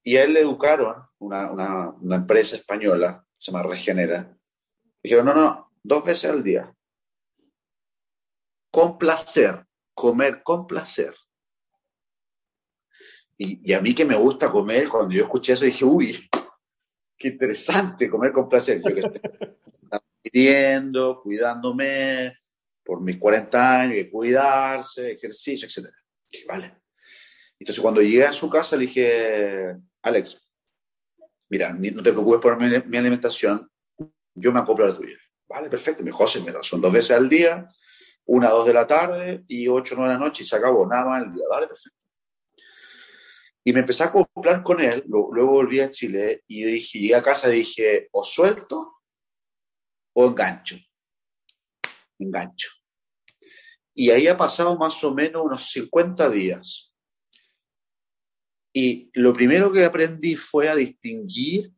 Y 0.04 0.16
a 0.16 0.24
él 0.24 0.32
le 0.32 0.40
educaron, 0.40 1.02
una, 1.18 1.50
una, 1.50 1.90
una 1.90 2.16
empresa 2.16 2.56
española, 2.56 3.26
se 3.36 3.50
llama 3.50 3.64
Regenera. 3.64 4.34
Dijeron, 5.02 5.26
no, 5.26 5.34
no, 5.34 5.72
dos 5.82 6.04
veces 6.04 6.30
al 6.30 6.42
día. 6.42 6.72
Con 8.70 8.96
placer 8.96 9.66
comer 9.96 10.42
con 10.42 10.66
placer. 10.66 11.14
Y, 13.38 13.72
a 13.72 13.80
mí 13.80 13.94
que 13.94 14.04
me 14.04 14.14
gusta 14.14 14.50
comer, 14.50 14.88
cuando 14.88 15.14
yo 15.14 15.24
escuché 15.24 15.54
eso 15.54 15.64
dije, 15.64 15.84
uy, 15.84 16.28
qué 17.26 17.32
interesante 17.32 18.08
comer 18.08 18.32
con 18.32 18.48
placer. 18.48 18.80
Yo 18.82 18.94
viviendo, 20.22 21.20
cuidándome 21.22 22.38
por 22.84 23.00
mis 23.00 23.16
40 23.18 23.80
años, 23.80 23.94
que 23.94 24.10
cuidarse, 24.10 25.12
ejercicio, 25.12 25.66
etc. 25.66 25.88
vale. 26.46 26.74
Entonces 27.58 27.80
cuando 27.80 28.02
llegué 28.02 28.24
a 28.24 28.32
su 28.32 28.50
casa 28.50 28.76
le 28.76 28.86
dije, 28.86 29.76
Alex, 30.02 30.40
mira, 31.48 31.72
no 31.72 32.02
te 32.02 32.12
preocupes 32.12 32.40
por 32.40 32.58
mi, 32.58 32.96
alimentación, 32.96 33.68
yo 34.34 34.52
me 34.52 34.60
acoplo 34.60 34.84
a 34.84 34.88
la 34.88 34.96
tuya. 34.96 35.16
Vale, 35.48 35.70
perfecto. 35.70 36.02
Me 36.02 36.12
José, 36.12 36.40
mira, 36.40 36.62
son 36.62 36.80
dos 36.80 36.92
veces 36.92 37.12
al 37.12 37.28
día, 37.28 37.68
una 38.26 38.48
a 38.48 38.50
dos 38.50 38.66
de 38.66 38.74
la 38.74 38.86
tarde 38.86 39.44
y 39.48 39.68
ocho 39.68 39.94
o 39.94 39.98
nueve 39.98 40.12
de 40.12 40.18
la 40.18 40.24
noche 40.24 40.42
y 40.42 40.46
se 40.46 40.56
acabó, 40.56 40.86
nada 40.86 41.06
más 41.06 41.24
el 41.24 41.32
día. 41.32 41.44
Vale, 41.48 41.68
perfecto. 41.68 42.05
Y 43.66 43.72
me 43.72 43.80
empecé 43.80 44.04
a 44.04 44.06
acoplar 44.06 44.62
con 44.62 44.80
él, 44.80 45.02
luego 45.08 45.50
volví 45.50 45.80
a 45.80 45.90
Chile 45.90 46.44
y 46.46 46.62
dije, 46.62 47.00
llegué 47.00 47.16
a 47.16 47.22
casa 47.22 47.52
y 47.52 47.58
dije, 47.58 48.08
o 48.12 48.22
suelto 48.22 49.00
o 50.14 50.26
engancho. 50.26 50.76
Engancho. 52.16 52.70
Y 53.92 54.10
ahí 54.10 54.28
ha 54.28 54.36
pasado 54.36 54.78
más 54.78 55.02
o 55.02 55.12
menos 55.12 55.44
unos 55.44 55.68
50 55.72 56.30
días. 56.30 56.94
Y 58.72 59.10
lo 59.14 59.32
primero 59.32 59.72
que 59.72 59.84
aprendí 59.84 60.36
fue 60.36 60.68
a 60.68 60.76
distinguir 60.76 61.72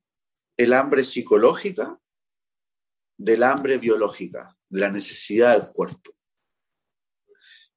el 0.59 0.75
hambre 0.75 1.05
psicológica 1.05 1.99
del 3.17 3.43
hambre 3.43 3.79
biológica, 3.79 4.55
de 4.69 4.81
la 4.81 4.91
necesidad 4.91 5.59
del 5.59 5.73
cuerpo. 5.73 6.13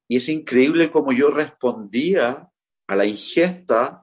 Y 0.06 0.18
es 0.18 0.28
increíble 0.28 0.92
cómo 0.92 1.14
yo 1.14 1.30
respondía 1.30 2.52
a 2.88 2.96
la 2.98 3.06
ingesta 3.06 4.01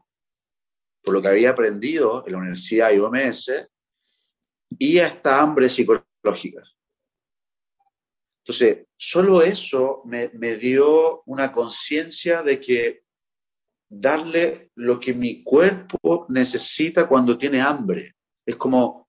por 1.08 1.14
lo 1.14 1.22
que 1.22 1.28
había 1.28 1.48
aprendido 1.52 2.22
en 2.26 2.32
la 2.32 2.38
Universidad 2.38 2.92
IOMS 2.92 3.50
y 4.78 4.98
esta 4.98 5.40
hambre 5.40 5.66
psicológica. 5.66 6.62
Entonces, 8.44 8.88
solo 8.94 9.40
eso 9.40 10.02
me, 10.04 10.28
me 10.34 10.56
dio 10.56 11.22
una 11.24 11.50
conciencia 11.50 12.42
de 12.42 12.60
que 12.60 13.04
darle 13.88 14.70
lo 14.74 15.00
que 15.00 15.14
mi 15.14 15.42
cuerpo 15.42 16.26
necesita 16.28 17.08
cuando 17.08 17.38
tiene 17.38 17.62
hambre. 17.62 18.14
Es 18.44 18.56
como, 18.56 19.08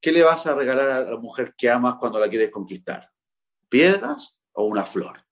¿qué 0.00 0.12
le 0.12 0.22
vas 0.22 0.46
a 0.46 0.54
regalar 0.54 0.88
a 0.88 1.02
la 1.02 1.16
mujer 1.16 1.52
que 1.58 1.68
amas 1.68 1.96
cuando 1.96 2.20
la 2.20 2.30
quieres 2.30 2.52
conquistar? 2.52 3.10
¿Piedras 3.68 4.36
o 4.52 4.66
una 4.66 4.84
flor? 4.84 5.26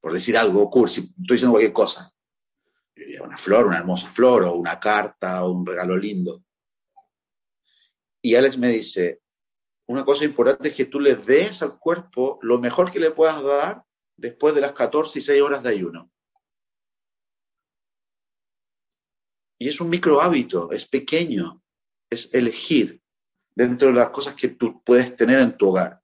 Por 0.00 0.14
decir 0.14 0.38
algo, 0.38 0.70
cursi, 0.70 1.00
estoy 1.02 1.34
diciendo 1.34 1.52
cualquier 1.52 1.74
cosa. 1.74 2.11
Una 3.22 3.36
flor, 3.36 3.66
una 3.66 3.78
hermosa 3.78 4.08
flor, 4.08 4.44
o 4.44 4.54
una 4.54 4.78
carta, 4.78 5.44
o 5.44 5.52
un 5.52 5.66
regalo 5.66 5.96
lindo. 5.96 6.44
Y 8.22 8.34
Alex 8.34 8.56
me 8.56 8.68
dice, 8.68 9.20
una 9.88 10.04
cosa 10.04 10.24
importante 10.24 10.68
es 10.68 10.74
que 10.74 10.84
tú 10.84 11.00
le 11.00 11.16
des 11.16 11.62
al 11.62 11.78
cuerpo 11.78 12.38
lo 12.42 12.58
mejor 12.58 12.90
que 12.90 13.00
le 13.00 13.10
puedas 13.10 13.42
dar 13.42 13.84
después 14.16 14.54
de 14.54 14.60
las 14.60 14.72
14 14.72 15.18
y 15.18 15.22
6 15.22 15.42
horas 15.42 15.62
de 15.62 15.70
ayuno. 15.70 16.10
Y 19.58 19.68
es 19.68 19.80
un 19.80 19.90
micro 19.90 20.20
hábito, 20.20 20.72
es 20.72 20.86
pequeño, 20.86 21.62
es 22.10 22.32
elegir 22.32 23.00
dentro 23.54 23.88
de 23.88 23.94
las 23.94 24.10
cosas 24.10 24.34
que 24.34 24.48
tú 24.48 24.82
puedes 24.82 25.14
tener 25.14 25.38
en 25.40 25.56
tu 25.56 25.68
hogar. 25.68 26.00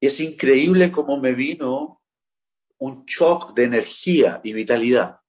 Y 0.00 0.06
es 0.06 0.20
increíble 0.20 0.92
cómo 0.92 1.18
me 1.18 1.32
vino 1.32 2.02
un 2.78 3.04
shock 3.04 3.54
de 3.54 3.64
energía 3.64 4.40
y 4.42 4.52
vitalidad. 4.52 5.20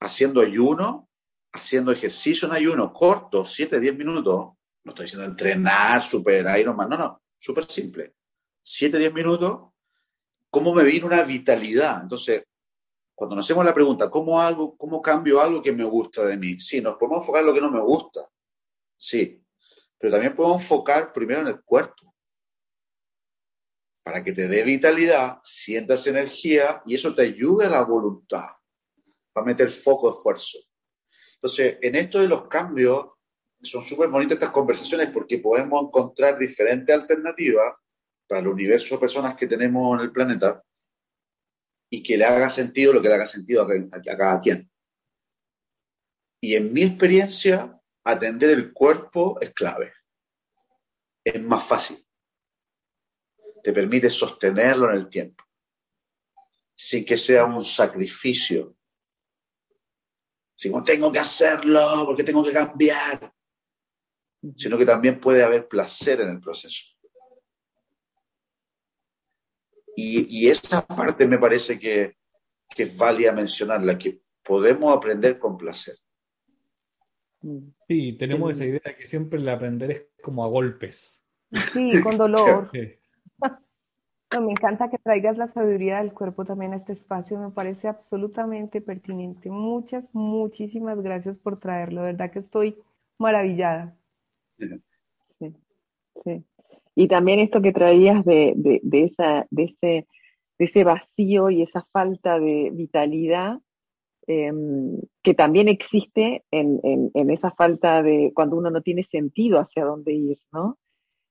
Haciendo 0.00 0.40
ayuno, 0.40 1.08
haciendo 1.52 1.92
ejercicio 1.92 2.48
en 2.48 2.54
ayuno 2.54 2.92
corto, 2.92 3.44
7, 3.44 3.80
10 3.80 3.96
minutos, 3.96 4.52
no 4.84 4.92
estoy 4.92 5.04
diciendo 5.04 5.26
entrenar, 5.26 6.02
super 6.02 6.46
Ironman, 6.58 6.88
no, 6.88 6.96
no, 6.96 7.22
súper 7.36 7.64
simple. 7.66 8.14
7, 8.62 8.98
10 8.98 9.12
minutos, 9.12 9.70
¿cómo 10.50 10.74
me 10.74 10.84
vino 10.84 11.06
una 11.06 11.22
vitalidad? 11.22 12.02
Entonces, 12.02 12.44
cuando 13.14 13.34
nos 13.34 13.44
hacemos 13.44 13.64
la 13.64 13.74
pregunta, 13.74 14.08
¿cómo, 14.08 14.40
algo, 14.40 14.76
¿cómo 14.76 15.02
cambio 15.02 15.40
algo 15.40 15.60
que 15.60 15.72
me 15.72 15.84
gusta 15.84 16.24
de 16.24 16.36
mí? 16.36 16.58
Sí, 16.60 16.80
nos 16.80 16.96
podemos 16.96 17.22
enfocar 17.22 17.40
en 17.40 17.46
lo 17.46 17.54
que 17.54 17.60
no 17.60 17.70
me 17.70 17.80
gusta, 17.80 18.28
sí, 18.96 19.42
pero 19.98 20.12
también 20.12 20.36
podemos 20.36 20.60
enfocar 20.60 21.12
primero 21.12 21.40
en 21.40 21.48
el 21.48 21.60
cuerpo 21.62 22.07
para 24.08 24.24
que 24.24 24.32
te 24.32 24.48
dé 24.48 24.62
vitalidad, 24.62 25.36
sientas 25.42 26.06
energía 26.06 26.82
y 26.86 26.94
eso 26.94 27.14
te 27.14 27.20
ayude 27.20 27.66
a 27.66 27.68
la 27.68 27.82
voluntad, 27.82 28.46
para 29.34 29.44
meter 29.44 29.68
foco, 29.68 30.08
esfuerzo. 30.08 30.56
Entonces, 31.34 31.76
en 31.82 31.94
esto 31.94 32.18
de 32.18 32.26
los 32.26 32.48
cambios, 32.48 33.06
son 33.60 33.82
súper 33.82 34.08
bonitas 34.08 34.36
estas 34.36 34.48
conversaciones 34.48 35.10
porque 35.10 35.36
podemos 35.36 35.84
encontrar 35.84 36.38
diferentes 36.38 36.94
alternativas 36.94 37.74
para 38.26 38.40
el 38.40 38.48
universo 38.48 38.94
de 38.94 39.00
personas 39.02 39.36
que 39.36 39.46
tenemos 39.46 39.98
en 39.98 40.04
el 40.06 40.10
planeta 40.10 40.64
y 41.90 42.02
que 42.02 42.16
le 42.16 42.24
haga 42.24 42.48
sentido 42.48 42.94
lo 42.94 43.02
que 43.02 43.08
le 43.08 43.14
haga 43.14 43.26
sentido 43.26 43.62
a, 43.62 44.16
cada 44.16 44.40
quien. 44.40 44.70
Y 46.40 46.54
en 46.54 46.72
mi 46.72 46.84
experiencia, 46.84 47.78
atender 48.04 48.48
el 48.48 48.72
cuerpo 48.72 49.38
es 49.42 49.52
clave. 49.52 49.92
Es 51.22 51.42
más 51.42 51.62
fácil 51.62 52.07
te 53.68 53.74
permite 53.74 54.08
sostenerlo 54.08 54.88
en 54.88 54.96
el 54.96 55.10
tiempo, 55.10 55.44
sin 56.74 57.04
que 57.04 57.18
sea 57.18 57.44
un 57.44 57.62
sacrificio. 57.62 58.74
Si 60.54 60.70
no 60.70 60.82
tengo 60.82 61.12
que 61.12 61.18
hacerlo 61.18 62.04
porque 62.06 62.24
tengo 62.24 62.42
que 62.42 62.54
cambiar, 62.54 63.30
sino 64.56 64.78
que 64.78 64.86
también 64.86 65.20
puede 65.20 65.42
haber 65.42 65.68
placer 65.68 66.22
en 66.22 66.30
el 66.30 66.40
proceso. 66.40 66.82
Y, 69.94 70.46
y 70.46 70.48
esa 70.48 70.86
parte 70.86 71.26
me 71.26 71.36
parece 71.36 71.78
que, 71.78 72.16
que 72.74 72.84
es 72.84 72.96
válida 72.96 73.32
mencionarla, 73.32 73.98
que 73.98 74.22
podemos 74.42 74.96
aprender 74.96 75.38
con 75.38 75.58
placer. 75.58 75.98
Sí, 77.86 78.14
tenemos 78.14 78.52
esa 78.52 78.64
idea 78.64 78.96
que 78.98 79.06
siempre 79.06 79.38
el 79.38 79.48
aprender 79.50 79.90
es 79.90 80.06
como 80.22 80.42
a 80.42 80.48
golpes. 80.48 81.22
Sí, 81.74 82.02
con 82.02 82.16
dolor. 82.16 82.70
Me 84.40 84.52
encanta 84.52 84.90
que 84.90 84.98
traigas 84.98 85.38
la 85.38 85.48
sabiduría 85.48 85.98
del 85.98 86.12
cuerpo 86.12 86.44
también 86.44 86.74
a 86.74 86.76
este 86.76 86.92
espacio, 86.92 87.38
me 87.38 87.50
parece 87.50 87.88
absolutamente 87.88 88.80
pertinente. 88.80 89.50
Muchas, 89.50 90.14
muchísimas 90.14 91.00
gracias 91.00 91.38
por 91.38 91.58
traerlo, 91.58 92.02
de 92.02 92.12
verdad 92.12 92.30
que 92.30 92.40
estoy 92.40 92.78
maravillada. 93.18 93.96
Sí, 94.58 95.54
sí. 96.24 96.44
Y 96.94 97.08
también 97.08 97.38
esto 97.38 97.62
que 97.62 97.72
traías 97.72 98.24
de, 98.24 98.54
esa, 98.92 99.46
de, 99.50 99.62
ese, 99.62 100.06
de 100.58 100.64
ese 100.64 100.84
vacío 100.84 101.48
y 101.48 101.62
esa 101.62 101.86
falta 101.92 102.38
de 102.38 102.70
vitalidad, 102.72 103.60
em, 104.26 105.00
que 105.22 105.32
también 105.32 105.68
existe 105.68 106.44
en, 106.50 106.80
en, 106.82 107.30
esa 107.30 107.52
falta 107.52 108.02
de 108.02 108.32
cuando 108.34 108.56
uno 108.56 108.70
no 108.70 108.82
tiene 108.82 109.04
sentido 109.04 109.58
hacia 109.58 109.84
dónde 109.84 110.12
ir, 110.12 110.38
¿no? 110.52 110.76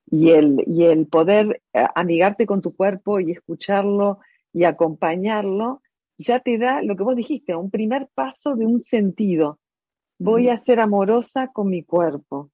Y 0.09 0.31
el, 0.31 0.63
y 0.65 0.85
el 0.85 1.07
poder 1.07 1.61
eh, 1.73 1.85
amigarte 1.95 2.45
con 2.45 2.61
tu 2.61 2.75
cuerpo 2.75 3.19
y 3.19 3.31
escucharlo 3.31 4.19
y 4.53 4.63
acompañarlo, 4.63 5.81
ya 6.17 6.39
te 6.39 6.57
da 6.57 6.81
lo 6.81 6.95
que 6.95 7.03
vos 7.03 7.15
dijiste, 7.15 7.55
un 7.55 7.69
primer 7.69 8.07
paso 8.13 8.55
de 8.55 8.65
un 8.65 8.79
sentido. 8.79 9.59
Voy 10.17 10.49
a 10.49 10.57
ser 10.57 10.79
amorosa 10.79 11.49
con 11.49 11.69
mi 11.69 11.83
cuerpo. 11.83 12.49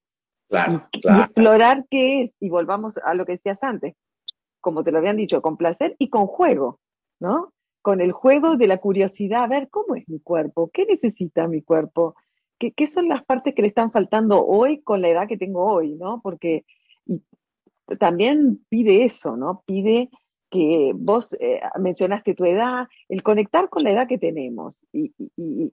Claro, 0.50 0.88
y, 0.92 1.08
explorar 1.08 1.86
qué 1.90 2.24
es, 2.24 2.36
y 2.40 2.50
volvamos 2.50 2.96
a 2.98 3.14
lo 3.14 3.26
que 3.26 3.34
decías 3.34 3.60
antes, 3.62 3.96
como 4.60 4.84
te 4.84 4.92
lo 4.92 4.98
habían 4.98 5.18
dicho, 5.18 5.42
con 5.42 5.56
placer 5.56 5.96
y 5.98 6.10
con 6.10 6.28
juego, 6.28 6.80
¿no? 7.20 7.54
Con 7.82 8.02
el 8.02 8.12
juego 8.12 8.58
de 8.58 8.68
la 8.68 8.78
curiosidad, 8.78 9.44
a 9.44 9.48
ver 9.48 9.70
cómo 9.70 9.96
es 9.96 10.08
mi 10.10 10.20
cuerpo, 10.20 10.70
qué 10.74 10.86
necesita 10.86 11.48
mi 11.48 11.62
cuerpo, 11.62 12.16
qué, 12.60 12.72
qué 12.72 12.88
son 12.88 13.08
las 13.08 13.24
partes 13.24 13.56
que 13.56 13.62
le 13.62 13.70
están 13.70 13.92
faltando 13.92 14.46
hoy 14.46 14.82
con 14.82 15.02
la 15.02 15.10
edad 15.10 15.28
que 15.28 15.38
tengo 15.38 15.66
hoy, 15.66 15.96
¿no? 15.96 16.20
Porque 16.22 16.66
también 18.00 18.64
pide 18.70 19.06
eso, 19.06 19.36
¿no? 19.36 19.64
Pide 19.66 20.10
que 20.54 20.92
vos 20.94 21.36
eh, 21.40 21.62
mencionaste 21.80 22.36
tu 22.36 22.46
edad, 22.46 22.88
el 23.10 23.24
conectar 23.24 23.70
con 23.70 23.84
la 23.84 23.92
edad 23.92 24.08
que 24.08 24.20
tenemos 24.20 24.78
y, 24.92 25.12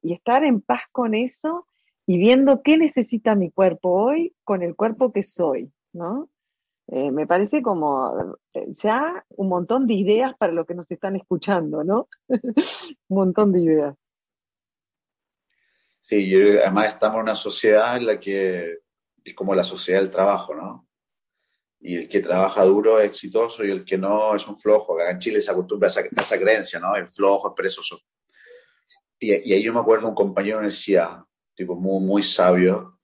estar 0.03 0.43
en 0.43 0.63
paz 0.63 0.83
con 0.91 1.15
eso 1.15 1.67
y 2.07 2.17
viendo 2.17 2.63
qué 2.63 2.79
necesita 2.79 3.35
mi 3.35 3.51
cuerpo 3.51 3.91
hoy 3.91 4.35
con 4.43 4.63
el 4.63 4.75
cuerpo 4.75 5.13
que 5.13 5.23
soy, 5.23 5.71
¿no? 5.93 6.31
Eh, 6.89 7.11
me 7.11 7.27
parece 7.27 7.63
como 7.63 8.37
eh, 8.55 8.67
ya 8.71 9.25
un 9.29 9.49
montón 9.49 9.87
de 9.87 9.95
ideas 9.95 10.35
para 10.37 10.53
los 10.53 10.67
que 10.67 10.75
nos 10.75 10.91
están 10.91 11.15
escuchando, 11.15 11.85
¿no? 11.85 12.09
un 12.29 13.17
montón 13.17 13.53
de 13.53 13.61
ideas. 13.61 13.97
Sí, 16.01 16.35
además 16.35 16.89
estamos 16.89 17.17
en 17.17 17.23
una 17.23 17.35
sociedad 17.35 17.99
en 17.99 18.07
la 18.07 18.19
que 18.19 18.79
es 19.23 19.35
como 19.35 19.55
la 19.55 19.63
sociedad 19.63 20.01
del 20.01 20.11
trabajo, 20.11 20.55
¿no? 20.55 20.90
Y 21.81 21.97
el 21.97 22.09
que 22.09 22.21
trabaja 22.21 22.65
duro 22.65 23.01
es 23.01 23.07
exitoso 23.07 23.65
y 23.65 23.71
el 23.71 23.85
que 23.85 23.97
no 23.97 24.37
es 24.37 24.47
un 24.47 24.57
flojo. 24.57 24.95
Acá 24.95 25.11
en 25.11 25.19
Chile 25.19 25.41
se 25.41 25.51
acostumbra 25.51 25.89
a 25.89 26.23
esa, 26.23 26.39
creencia, 26.39 26.79
¿no? 26.79 26.95
El 26.95 27.07
flojo, 27.07 27.49
es 27.49 27.55
perezoso. 27.57 27.99
Y, 29.19 29.33
y, 29.51 29.55
ahí 29.55 29.63
yo 29.63 29.73
me 29.73 29.81
acuerdo 29.81 30.09
un 30.09 30.15
compañero 30.15 30.59
me 30.59 30.67
decía, 30.67 31.25
tipo 31.55 31.75
muy, 31.75 32.05
muy 32.05 32.23
sabio. 32.23 32.99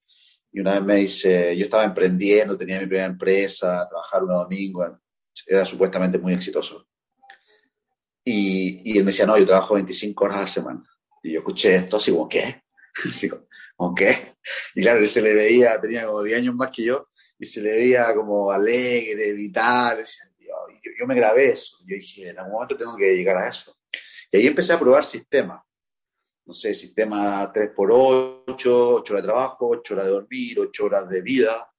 Y 0.52 0.60
una 0.60 0.74
vez 0.74 0.82
me 0.82 0.96
dice, 0.96 1.56
yo 1.56 1.64
estaba 1.64 1.84
emprendiendo, 1.84 2.56
tenía 2.56 2.80
mi 2.80 2.86
primera 2.86 3.06
empresa, 3.06 3.86
trabajar 3.88 4.22
un 4.22 4.30
domingo, 4.30 4.98
era 5.46 5.64
supuestamente 5.64 6.18
muy 6.18 6.34
exitoso. 6.34 6.86
Y, 8.24 8.92
y 8.92 8.98
él 8.98 9.04
me 9.04 9.10
decía, 9.10 9.26
no, 9.26 9.38
yo 9.38 9.46
trabajo 9.46 9.74
25 9.74 10.24
horas 10.24 10.36
a 10.36 10.40
la 10.40 10.46
semana. 10.46 10.82
Y 11.22 11.32
yo 11.32 11.40
escuché 11.40 11.76
esto 11.76 11.96
así 11.96 12.10
como, 12.10 12.28
¿qué? 12.28 12.62
Así 13.08 13.28
como, 13.28 13.46
¿qué? 13.94 14.36
Y 14.74 14.82
claro, 14.82 15.04
se 15.06 15.22
le 15.22 15.34
veía, 15.34 15.80
tenía 15.80 16.06
como 16.06 16.22
10 16.22 16.38
años 16.38 16.54
más 16.54 16.70
que 16.70 16.84
yo, 16.84 17.08
y 17.38 17.44
se 17.44 17.60
le 17.60 17.72
veía 17.72 18.14
como 18.14 18.50
alegre, 18.50 19.32
vital. 19.32 20.04
Yo, 20.38 20.54
yo, 20.98 21.06
me 21.06 21.14
grabé 21.14 21.48
eso. 21.48 21.78
Yo 21.80 21.96
dije, 21.96 22.30
en 22.30 22.38
algún 22.38 22.54
momento 22.54 22.76
tengo 22.76 22.96
que 22.96 23.14
llegar 23.14 23.36
a 23.36 23.48
eso. 23.48 23.76
Y 24.30 24.38
ahí 24.38 24.46
empecé 24.46 24.72
a 24.72 24.78
probar 24.78 25.04
sistemas. 25.04 25.62
No 26.46 26.52
sé, 26.52 26.72
sistema 26.72 27.52
3x8, 27.52 28.44
8 28.48 29.12
horas 29.12 29.22
de 29.22 29.22
trabajo, 29.22 29.68
8 29.68 29.94
horas 29.94 30.06
de 30.06 30.12
dormir, 30.12 30.60
8 30.60 30.84
horas 30.84 31.08
de 31.08 31.20
vida. 31.20 31.70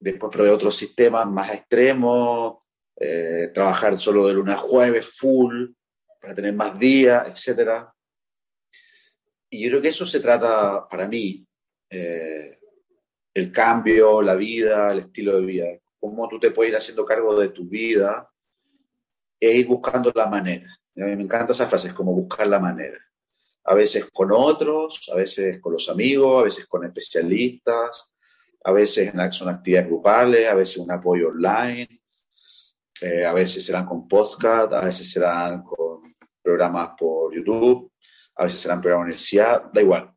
Después 0.00 0.32
probé 0.32 0.50
otros 0.50 0.74
sistemas 0.76 1.26
más 1.26 1.52
extremos, 1.52 2.58
eh, 2.96 3.50
trabajar 3.52 3.98
solo 3.98 4.26
de 4.26 4.34
lunes 4.34 4.54
a 4.54 4.58
jueves, 4.58 5.14
full, 5.16 5.68
para 6.20 6.34
tener 6.34 6.54
más 6.54 6.78
días, 6.78 7.28
etc. 7.48 7.86
Y 9.54 9.60
yo 9.62 9.70
creo 9.70 9.82
que 9.82 9.88
eso 9.88 10.04
se 10.04 10.18
trata 10.18 10.88
para 10.88 11.06
mí. 11.06 11.46
Eh, 11.88 12.58
el 13.32 13.52
cambio, 13.52 14.20
la 14.20 14.34
vida, 14.34 14.90
el 14.90 14.98
estilo 14.98 15.38
de 15.38 15.46
vida, 15.46 15.66
cómo 15.96 16.28
tú 16.28 16.40
te 16.40 16.50
puedes 16.50 16.72
ir 16.72 16.76
haciendo 16.76 17.04
cargo 17.04 17.38
de 17.38 17.50
tu 17.50 17.64
vida 17.64 18.28
e 19.38 19.52
ir 19.52 19.66
buscando 19.68 20.10
la 20.12 20.26
manera. 20.26 20.66
Me 20.94 21.12
encanta 21.12 21.52
esa 21.52 21.68
frase, 21.68 21.88
es 21.88 21.94
como 21.94 22.12
buscar 22.12 22.48
la 22.48 22.58
manera. 22.58 22.98
A 23.64 23.74
veces 23.74 24.08
con 24.12 24.32
otros, 24.32 25.08
a 25.12 25.16
veces 25.16 25.60
con 25.60 25.74
los 25.74 25.88
amigos, 25.88 26.40
a 26.40 26.44
veces 26.44 26.66
con 26.66 26.84
especialistas, 26.84 28.10
a 28.64 28.72
veces 28.72 29.12
son 29.30 29.48
actividades 29.50 29.88
grupales, 29.88 30.48
a 30.48 30.54
veces 30.54 30.78
un 30.78 30.90
apoyo 30.90 31.28
online, 31.28 32.02
eh, 33.00 33.24
a 33.24 33.32
veces 33.32 33.64
serán 33.64 33.86
con 33.86 34.08
podcast, 34.08 34.72
a 34.72 34.84
veces 34.84 35.08
serán 35.08 35.62
con 35.62 36.14
programas 36.42 36.90
por 36.98 37.32
YouTube, 37.32 37.92
a 38.36 38.44
veces 38.44 38.60
serán 38.60 38.80
programas 38.80 39.06
universidad, 39.06 39.70
da 39.72 39.80
igual. 39.80 40.14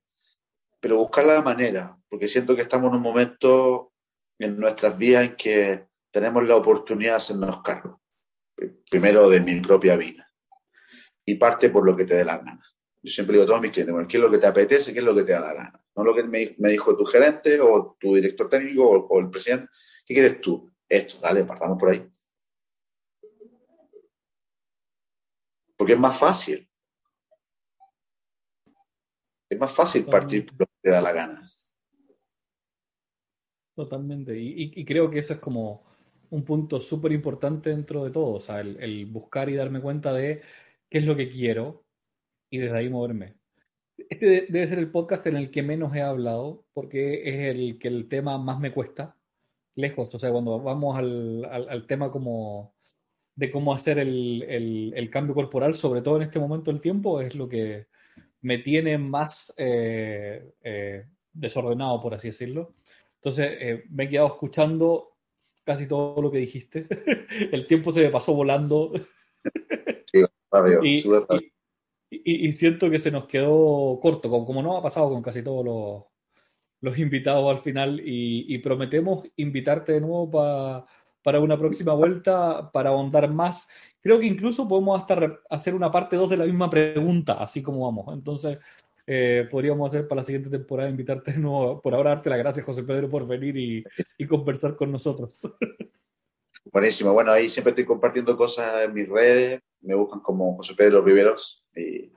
Pero 0.79 0.97
buscar 0.97 1.25
la 1.25 1.41
manera, 1.41 1.97
porque 2.09 2.27
siento 2.27 2.55
que 2.55 2.61
estamos 2.61 2.89
en 2.89 2.97
un 2.97 3.01
momento 3.01 3.93
en 4.39 4.59
nuestras 4.59 4.97
vidas 4.97 5.25
en 5.25 5.35
que 5.35 5.87
tenemos 6.11 6.43
la 6.45 6.55
oportunidad 6.55 7.11
de 7.11 7.17
hacernos 7.17 7.61
cargo, 7.61 8.01
primero 8.89 9.29
de 9.29 9.41
mi 9.41 9.59
propia 9.59 9.95
vida, 9.95 10.31
y 11.25 11.35
parte 11.35 11.69
por 11.69 11.85
lo 11.85 11.95
que 11.95 12.05
te 12.05 12.15
dé 12.15 12.25
la 12.25 12.37
gana. 12.37 12.63
Yo 13.01 13.11
siempre 13.11 13.33
digo 13.33 13.43
a 13.43 13.47
todos 13.47 13.61
mis 13.61 13.71
clientes, 13.71 13.93
bueno, 13.93 14.07
¿qué 14.07 14.17
es 14.17 14.23
lo 14.23 14.31
que 14.31 14.37
te 14.37 14.47
apetece? 14.47 14.93
¿Qué 14.93 14.99
es 14.99 15.05
lo 15.05 15.15
que 15.15 15.23
te 15.23 15.33
da 15.33 15.39
la 15.39 15.53
gana? 15.53 15.83
No 15.95 16.03
lo 16.03 16.13
que 16.13 16.23
me, 16.23 16.55
dijo 16.69 16.95
tu 16.95 17.05
gerente 17.05 17.59
o 17.59 17.95
tu 17.99 18.15
director 18.15 18.49
técnico 18.49 18.83
o, 18.87 19.07
o, 19.07 19.19
el 19.19 19.29
presidente. 19.29 19.69
¿Qué 20.05 20.13
quieres 20.13 20.41
tú? 20.41 20.71
Esto, 20.89 21.17
dale, 21.19 21.43
partamos 21.43 21.77
por 21.77 21.89
ahí. 21.89 22.07
Porque 25.75 25.93
es 25.93 25.99
más 25.99 26.17
fácil. 26.17 26.66
Es 29.49 29.59
más 29.59 29.71
fácil 29.71 30.05
partir 30.05 30.45
por 30.45 30.59
lo 30.59 30.65
que 30.65 30.73
te 30.81 30.89
da 30.89 31.01
la 31.01 31.11
gana. 31.13 31.49
Totalmente. 33.77 34.35
Y, 34.35 34.83
creo 34.85 35.09
que 35.11 35.19
eso 35.19 35.33
es 35.33 35.39
como 35.39 35.83
un 36.31 36.43
punto 36.43 36.81
súper 36.81 37.11
importante 37.11 37.69
dentro 37.69 38.03
de 38.03 38.09
todo. 38.09 38.33
O 38.33 38.41
sea, 38.41 38.59
el, 38.61 39.05
buscar 39.05 39.49
y 39.49 39.55
darme 39.55 39.81
cuenta 39.81 40.13
de 40.13 40.41
qué 40.89 40.97
es 40.97 41.05
lo 41.05 41.15
que 41.15 41.29
quiero 41.29 41.85
y 42.49 42.57
desde 42.57 42.75
ahí 42.75 42.89
moverme. 42.89 43.35
Este 44.09 44.47
debe 44.49 44.67
ser 44.67 44.79
el 44.79 44.89
podcast 44.89 45.27
en 45.27 45.37
el 45.37 45.51
que 45.51 45.61
menos 45.61 45.95
he 45.95 46.01
hablado 46.01 46.65
porque 46.73 47.29
es 47.29 47.55
el 47.55 47.77
que 47.79 47.87
el 47.87 48.09
tema 48.09 48.39
más 48.39 48.59
me 48.59 48.73
cuesta. 48.73 49.15
Lejos. 49.75 50.13
O 50.15 50.19
sea, 50.19 50.31
cuando 50.31 50.59
vamos 50.59 50.97
al, 50.97 51.85
tema 51.87 52.11
como 52.11 52.73
de 53.35 53.51
cómo 53.51 53.75
hacer 53.75 53.99
el, 53.99 55.09
cambio 55.11 55.35
corporal, 55.35 55.75
sobre 55.75 56.01
todo 56.01 56.17
en 56.17 56.23
este 56.23 56.39
momento 56.39 56.71
del 56.71 56.81
tiempo, 56.81 57.21
es 57.21 57.35
lo 57.35 57.47
que 57.47 57.87
me 58.47 58.59
tiene 58.59 58.97
más 58.97 59.53
eh, 59.57 60.53
eh, 60.63 61.05
desordenado, 61.33 62.01
por 62.01 62.13
así 62.13 62.29
decirlo. 62.29 62.75
Entonces, 63.15 63.57
eh, 63.59 63.83
me 63.89 64.05
he 64.05 64.09
quedado 64.09 64.27
escuchando 64.27 65.17
casi 65.65 65.85
todo 65.85 66.21
lo 66.21 66.31
que 66.31 66.37
dijiste. 66.37 66.87
El 67.51 67.67
tiempo 67.67 67.91
se 67.91 68.03
me 68.03 68.09
pasó 68.09 68.33
volando. 68.33 68.93
Sí, 70.09 70.23
y, 72.09 72.47
y, 72.47 72.53
siento 72.53 72.89
que 72.89 72.99
se 72.99 73.11
nos 73.11 73.27
quedó 73.27 73.99
corto, 74.01 74.29
como, 74.29 74.45
como 74.45 74.63
no 74.63 74.77
ha 74.77 74.81
pasado 74.81 75.09
con 75.09 75.21
casi 75.21 75.43
todos 75.43 75.65
los, 75.65 76.05
los 76.79 76.97
invitados 76.97 77.53
al 77.53 77.61
final. 77.61 78.01
Y, 78.01 78.57
prometemos 78.59 79.27
invitarte 79.35 79.91
de 79.91 80.01
nuevo 80.01 80.31
para 80.31 80.85
una 81.35 81.57
próxima 81.57 81.93
vuelta 81.93 82.71
para 82.71 82.89
ahondar 82.89 83.29
más. 83.31 83.67
Creo 84.01 84.19
que 84.19 84.25
incluso 84.25 84.67
podemos 84.67 84.99
hasta 84.99 85.39
hacer 85.49 85.75
una 85.75 85.91
parte 85.91 86.15
2 86.15 86.29
de 86.29 86.37
la 86.37 86.45
misma 86.45 86.69
pregunta, 86.69 87.33
así 87.33 87.61
como 87.61 87.85
vamos. 87.85 88.13
Entonces, 88.13 88.57
eh, 89.05 89.47
podríamos 89.49 89.87
hacer 89.87 90.07
para 90.07 90.21
la 90.21 90.25
siguiente 90.25 90.49
temporada 90.49 90.89
invitarte 90.89 91.31
de 91.31 91.39
nuevo. 91.39 91.81
Por 91.81 91.93
ahora, 91.93 92.11
darte 92.11 92.29
las 92.29 92.39
gracias, 92.39 92.65
José 92.65 92.83
Pedro, 92.83 93.09
por 93.09 93.27
venir 93.27 93.55
y, 93.57 94.27
conversar 94.27 94.75
con 94.75 94.91
nosotros. 94.91 95.41
Buenísimo. 96.71 97.13
Bueno, 97.13 97.31
ahí 97.31 97.47
siempre 97.47 97.71
estoy 97.71 97.85
compartiendo 97.85 98.35
cosas 98.35 98.83
en 98.83 98.93
mis 98.93 99.07
redes. 99.07 99.61
Me 99.81 99.95
buscan 99.95 100.19
como 100.19 100.55
José 100.57 100.73
Pedro 100.75 101.01
Riveros 101.01 101.65
y, 101.75 102.11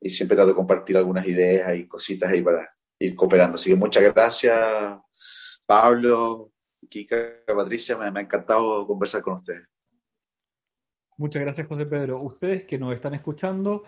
y 0.00 0.08
siempre 0.08 0.36
trato 0.36 0.50
de 0.50 0.56
compartir 0.56 0.96
algunas 0.96 1.26
ideas 1.26 1.74
y 1.74 1.86
cositas 1.86 2.30
ahí 2.30 2.40
para 2.40 2.70
ir 2.98 3.14
cooperando. 3.14 3.56
Así 3.56 3.70
que 3.70 3.76
muchas 3.76 4.02
gracias, 4.02 4.58
Pablo, 5.66 6.52
Kika, 6.88 7.44
Patricia. 7.46 7.96
Me, 7.96 8.18
ha 8.18 8.22
encantado 8.22 8.86
conversar 8.86 9.22
con 9.22 9.34
ustedes. 9.34 9.62
Muchas 11.16 11.42
gracias, 11.42 11.66
José 11.66 11.86
Pedro. 11.86 12.20
Ustedes 12.20 12.64
que 12.64 12.78
nos 12.78 12.94
están 12.94 13.14
escuchando, 13.14 13.84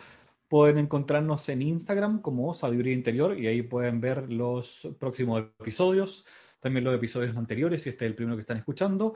Pueden 0.48 0.78
encontrarnos 0.78 1.46
en 1.50 1.60
Instagram 1.60 2.22
como 2.22 2.54
Sabiduría 2.54 2.94
Interior 2.94 3.38
y 3.38 3.46
ahí 3.46 3.60
pueden 3.60 4.00
ver 4.00 4.32
los 4.32 4.88
próximos 4.98 5.42
episodios, 5.60 6.24
también 6.58 6.84
los 6.84 6.94
episodios 6.94 7.36
anteriores, 7.36 7.82
si 7.82 7.90
este 7.90 8.06
es 8.06 8.10
el 8.10 8.16
primero 8.16 8.34
que 8.34 8.40
están 8.40 8.56
escuchando. 8.56 9.14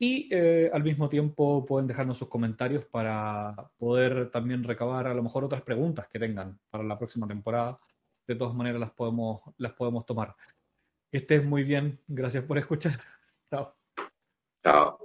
Y 0.00 0.28
eh, 0.32 0.70
al 0.74 0.82
mismo 0.82 1.08
tiempo 1.08 1.64
pueden 1.64 1.86
dejarnos 1.86 2.18
sus 2.18 2.28
comentarios 2.28 2.84
para 2.86 3.70
poder 3.78 4.32
también 4.32 4.64
recabar 4.64 5.06
a 5.06 5.14
lo 5.14 5.22
mejor 5.22 5.44
otras 5.44 5.62
preguntas 5.62 6.08
que 6.08 6.18
tengan 6.18 6.58
para 6.70 6.82
la 6.82 6.98
próxima 6.98 7.28
temporada. 7.28 7.78
De 8.26 8.34
todas 8.34 8.54
maneras 8.54 8.80
las 8.80 8.90
podemos, 8.90 9.42
las 9.58 9.74
podemos 9.74 10.04
tomar. 10.04 10.34
Que 11.14 11.18
estés 11.18 11.44
muy 11.44 11.62
bien. 11.62 12.00
Gracias 12.08 12.42
por 12.42 12.58
escuchar. 12.58 13.00
Chao. 13.48 13.72
Chao. 14.64 14.98